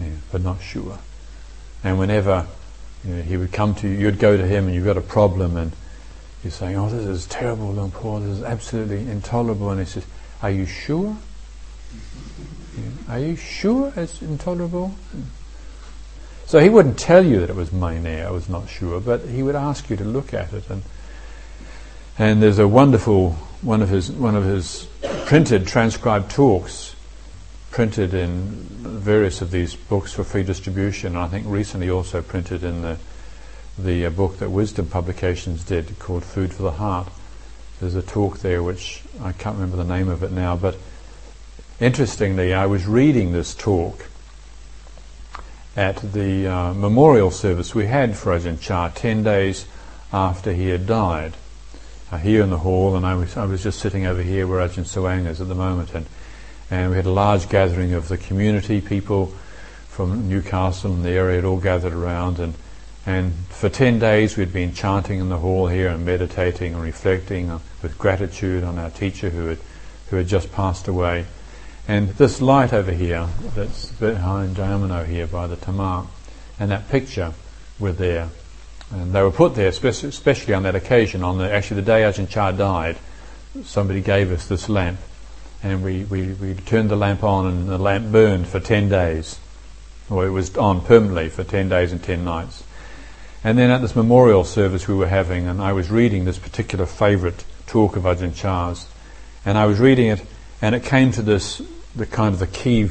yeah, 0.00 0.08
but 0.30 0.42
not 0.42 0.60
sure. 0.62 0.98
And 1.84 1.98
whenever 1.98 2.46
you 3.04 3.14
know, 3.14 3.22
he 3.22 3.36
would 3.36 3.52
come 3.52 3.74
to 3.76 3.88
you, 3.88 3.98
you'd 3.98 4.18
go 4.18 4.36
to 4.36 4.46
him 4.46 4.66
and 4.66 4.74
you've 4.74 4.84
got 4.84 4.96
a 4.96 5.02
problem, 5.02 5.56
and 5.56 5.72
you're 6.42 6.50
saying, 6.50 6.76
"Oh, 6.76 6.88
this 6.88 7.06
is 7.06 7.26
terrible, 7.26 7.72
Luang 7.72 7.90
Por. 7.90 8.20
This 8.20 8.38
is 8.38 8.42
absolutely 8.44 9.10
intolerable." 9.10 9.70
And 9.70 9.80
he 9.80 9.86
says, 9.86 10.04
are 10.42 10.50
you 10.50 10.66
sure? 10.66 11.16
Are 13.08 13.18
you 13.18 13.36
sure 13.36 13.92
it's 13.94 14.20
intolerable? 14.20 14.94
So 16.46 16.58
he 16.58 16.68
wouldn't 16.68 16.98
tell 16.98 17.24
you 17.24 17.40
that 17.40 17.50
it 17.50 17.56
was 17.56 17.70
Mainea, 17.70 18.26
I 18.26 18.30
was 18.30 18.48
not 18.48 18.68
sure, 18.68 19.00
but 19.00 19.20
he 19.22 19.42
would 19.42 19.54
ask 19.54 19.88
you 19.88 19.96
to 19.96 20.04
look 20.04 20.34
at 20.34 20.52
it. 20.52 20.68
And, 20.68 20.82
and 22.18 22.42
there's 22.42 22.58
a 22.58 22.68
wonderful, 22.68 23.32
one 23.62 23.82
of 23.82 23.88
his, 23.88 24.10
one 24.10 24.36
of 24.36 24.44
his 24.44 24.86
printed, 25.26 25.66
transcribed 25.66 26.30
talks, 26.30 26.94
printed 27.70 28.12
in 28.12 28.38
various 28.82 29.40
of 29.40 29.50
these 29.50 29.74
books 29.74 30.12
for 30.12 30.24
free 30.24 30.42
distribution, 30.42 31.16
I 31.16 31.26
think 31.28 31.46
recently 31.48 31.88
also 31.88 32.20
printed 32.20 32.64
in 32.64 32.82
the, 32.82 32.98
the 33.78 34.06
uh, 34.06 34.10
book 34.10 34.38
that 34.38 34.50
Wisdom 34.50 34.86
Publications 34.86 35.64
did 35.64 35.98
called 35.98 36.22
Food 36.22 36.52
for 36.52 36.62
the 36.62 36.72
Heart. 36.72 37.08
There's 37.80 37.94
a 37.94 38.02
talk 38.02 38.40
there 38.40 38.62
which 38.62 39.02
I 39.22 39.32
can't 39.32 39.56
remember 39.56 39.78
the 39.78 39.84
name 39.84 40.08
of 40.08 40.22
it 40.22 40.32
now, 40.32 40.54
but 40.54 40.76
interestingly, 41.80 42.52
I 42.52 42.66
was 42.66 42.86
reading 42.86 43.32
this 43.32 43.54
talk 43.54 44.06
at 45.74 45.96
the 46.12 46.46
uh, 46.46 46.74
memorial 46.74 47.30
service 47.30 47.74
we 47.74 47.86
had 47.86 48.16
for 48.16 48.38
Ajahn 48.38 48.60
Chah 48.60 48.90
10 48.94 49.22
days 49.22 49.64
after 50.12 50.52
he 50.52 50.68
had 50.68 50.86
died. 50.86 51.32
Uh, 52.12 52.18
here 52.18 52.42
in 52.42 52.50
the 52.50 52.58
hall, 52.58 52.94
and 52.94 53.06
I 53.06 53.14
was, 53.14 53.38
I 53.38 53.46
was 53.46 53.62
just 53.62 53.78
sitting 53.78 54.04
over 54.04 54.20
here 54.20 54.46
where 54.46 54.60
Ajahn 54.60 54.84
Suang 54.84 55.26
is 55.26 55.40
at 55.40 55.48
the 55.48 55.54
moment, 55.54 55.94
and, 55.94 56.04
and 56.70 56.90
we 56.90 56.96
had 56.96 57.06
a 57.06 57.10
large 57.10 57.48
gathering 57.48 57.94
of 57.94 58.08
the 58.08 58.18
community, 58.18 58.82
people 58.82 59.32
from 59.88 60.28
Newcastle 60.28 60.92
and 60.92 61.02
the 61.02 61.10
area 61.10 61.36
had 61.36 61.46
all 61.46 61.56
gathered 61.56 61.94
around, 61.94 62.38
and 62.38 62.52
and 63.06 63.32
for 63.48 63.70
10 63.70 63.98
days 63.98 64.36
we'd 64.36 64.52
been 64.52 64.74
chanting 64.74 65.20
in 65.20 65.30
the 65.30 65.38
hall 65.38 65.68
here 65.68 65.88
and 65.88 66.04
meditating 66.04 66.74
and 66.74 66.82
reflecting 66.82 67.50
with 67.82 67.96
gratitude 67.96 68.62
on 68.62 68.78
our 68.78 68.90
teacher 68.90 69.30
who 69.30 69.46
had, 69.46 69.58
who 70.10 70.16
had 70.16 70.28
just 70.28 70.52
passed 70.52 70.88
away. 70.88 71.24
And 71.88 72.10
this 72.10 72.42
light 72.42 72.74
over 72.74 72.92
here, 72.92 73.26
that's 73.56 73.90
behind 73.92 74.56
Jayamano 74.56 75.06
here 75.06 75.26
by 75.26 75.46
the 75.46 75.56
Tamar, 75.56 76.06
and 76.60 76.70
that 76.70 76.90
picture 76.90 77.32
were 77.80 77.92
there. 77.92 78.28
And 78.92 79.12
they 79.12 79.22
were 79.22 79.30
put 79.30 79.54
there 79.54 79.68
especially 79.68 80.54
on 80.54 80.64
that 80.64 80.74
occasion, 80.74 81.22
on 81.22 81.38
the, 81.38 81.50
actually 81.50 81.80
the 81.80 81.86
day 81.86 82.02
Ajahn 82.02 82.28
Chah 82.28 82.52
died, 82.52 82.98
somebody 83.64 84.00
gave 84.00 84.30
us 84.30 84.46
this 84.46 84.68
lamp. 84.68 84.98
And 85.62 85.82
we, 85.82 86.04
we, 86.04 86.32
we 86.34 86.54
turned 86.54 86.90
the 86.90 86.96
lamp 86.96 87.24
on 87.24 87.46
and 87.46 87.68
the 87.68 87.78
lamp 87.78 88.12
burned 88.12 88.48
for 88.48 88.60
10 88.60 88.88
days. 88.88 89.38
Or 90.10 90.26
it 90.26 90.30
was 90.30 90.56
on 90.56 90.82
permanently 90.82 91.30
for 91.30 91.42
10 91.44 91.68
days 91.68 91.92
and 91.92 92.02
10 92.02 92.24
nights. 92.24 92.64
And 93.44 93.56
then 93.56 93.70
at 93.70 93.80
this 93.80 93.96
memorial 93.96 94.44
service 94.44 94.86
we 94.86 94.94
were 94.94 95.08
having, 95.08 95.46
and 95.46 95.60
I 95.60 95.72
was 95.72 95.90
reading 95.90 96.24
this 96.24 96.38
particular 96.38 96.84
favourite 96.84 97.44
talk 97.66 97.96
of 97.96 98.02
Ajahn 98.02 98.34
Chah's, 98.34 98.86
and 99.44 99.56
I 99.56 99.66
was 99.66 99.80
reading 99.80 100.08
it, 100.08 100.22
and 100.60 100.74
it 100.74 100.84
came 100.84 101.10
to 101.12 101.22
this, 101.22 101.62
the 101.96 102.06
kind 102.06 102.34
of 102.34 102.40
the 102.40 102.46
key 102.46 102.90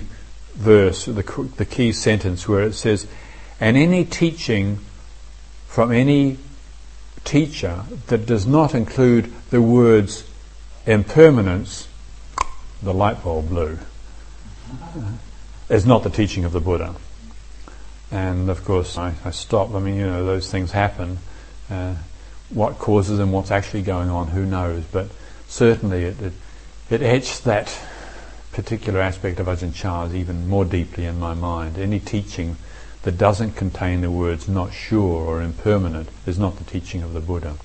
verse, 0.53 1.05
the, 1.05 1.49
the 1.57 1.65
key 1.65 1.91
sentence 1.91 2.47
where 2.47 2.63
it 2.63 2.73
says, 2.73 3.07
and 3.59 3.77
any 3.77 4.03
teaching 4.03 4.79
from 5.71 5.89
any 5.93 6.37
teacher 7.23 7.85
that 8.07 8.25
does 8.25 8.45
not 8.45 8.75
include 8.75 9.31
the 9.51 9.61
words 9.61 10.29
impermanence, 10.85 11.87
the 12.83 12.93
light 12.93 13.23
bulb 13.23 13.47
blew, 13.47 13.79
is 15.69 15.85
not 15.85 16.03
the 16.03 16.09
teaching 16.09 16.43
of 16.43 16.51
the 16.51 16.59
Buddha. 16.59 16.93
And 18.11 18.49
of 18.49 18.65
course, 18.65 18.97
I, 18.97 19.13
I. 19.23 19.31
I 19.53 19.79
mean, 19.79 19.95
you 19.95 20.05
know, 20.05 20.25
those 20.25 20.51
things 20.51 20.71
happen. 20.71 21.19
Uh, 21.69 21.95
what 22.49 22.77
causes 22.77 23.17
them, 23.17 23.31
what's 23.31 23.49
actually 23.49 23.83
going 23.83 24.09
on, 24.09 24.27
who 24.27 24.45
knows? 24.45 24.83
But 24.91 25.07
certainly 25.47 26.03
it, 26.03 26.21
it, 26.21 26.33
it 26.89 27.01
etched 27.01 27.45
that 27.45 27.73
particular 28.51 28.99
aspect 28.99 29.39
of 29.39 29.47
Ajahn 29.47 29.73
Chah's 29.73 30.13
even 30.13 30.49
more 30.49 30.65
deeply 30.65 31.05
in 31.05 31.17
my 31.17 31.33
mind. 31.33 31.77
Any 31.77 32.01
teaching 32.01 32.57
that 33.03 33.17
doesn't 33.17 33.53
contain 33.53 34.01
the 34.01 34.11
words 34.11 34.47
not 34.47 34.73
sure 34.73 35.25
or 35.25 35.41
impermanent 35.41 36.09
is 36.25 36.37
not 36.37 36.57
the 36.57 36.63
teaching 36.63 37.01
of 37.01 37.13
the 37.13 37.19
Buddha. 37.19 37.55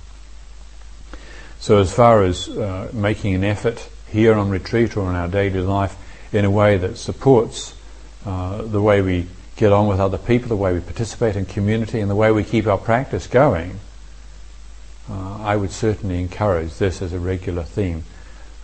So 1.59 1.79
as 1.79 1.93
far 1.93 2.23
as 2.23 2.49
uh, 2.49 2.91
making 2.93 3.35
an 3.35 3.45
effort 3.45 3.89
here 4.09 4.35
on 4.35 4.51
retreat 4.51 4.97
or 4.97 5.09
in 5.11 5.17
our 5.17 5.29
daily 5.29 5.61
life 5.61 5.97
in 6.33 6.45
a 6.45 6.51
way 6.51 6.77
that 6.79 6.97
supports 6.97 7.75
uh, 8.25 8.63
the 8.63 8.81
way 8.81 9.03
we 9.03 9.27
get 9.57 9.73
on 9.73 9.87
with 9.87 10.01
other 10.01 10.19
people, 10.19 10.49
the 10.49 10.57
way 10.57 10.73
we 10.73 10.81
participate 10.81 11.37
in 11.37 11.47
community, 11.47 12.01
and 12.01 12.11
the 12.11 12.15
way 12.15 12.31
we 12.31 12.45
keep 12.45 12.67
our 12.67 12.79
practice 12.79 13.27
going, 13.27 13.79
uh, 15.11 15.43
I 15.43 15.57
would 15.57 15.71
certainly 15.71 16.21
encourage 16.21 16.75
this 16.75 17.01
as 17.01 17.13
a 17.13 17.19
regular 17.19 17.63
theme. 17.63 18.05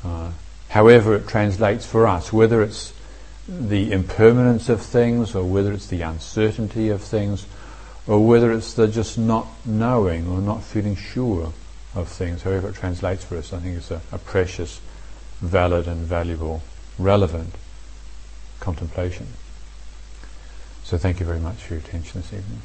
Uh, 0.04 0.32
however 0.68 1.14
it 1.14 1.28
translates 1.28 1.86
for 1.86 2.06
us, 2.06 2.32
whether 2.32 2.62
it's 2.62 2.92
the 3.60 3.92
impermanence 3.92 4.68
of 4.68 4.80
things 4.80 5.34
or 5.34 5.44
whether 5.44 5.72
it's 5.72 5.86
the 5.86 6.00
uncertainty 6.02 6.88
of 6.88 7.02
things 7.02 7.46
or 8.06 8.26
whether 8.26 8.50
it's 8.50 8.74
the 8.74 8.88
just 8.88 9.18
not 9.18 9.46
knowing 9.64 10.26
or 10.26 10.40
not 10.40 10.62
feeling 10.62 10.96
sure 10.96 11.52
of 11.94 12.08
things, 12.08 12.42
however 12.42 12.70
it 12.70 12.74
translates 12.74 13.24
for 13.24 13.36
us, 13.36 13.52
I 13.52 13.58
think 13.58 13.76
it's 13.76 13.90
a, 13.90 14.00
a 14.10 14.18
precious, 14.18 14.80
valid 15.40 15.86
and 15.86 16.00
valuable, 16.00 16.62
relevant 16.98 17.54
contemplation. 18.60 19.26
So 20.84 20.96
thank 20.96 21.20
you 21.20 21.26
very 21.26 21.40
much 21.40 21.56
for 21.56 21.74
your 21.74 21.82
attention 21.82 22.22
this 22.22 22.32
evening. 22.32 22.62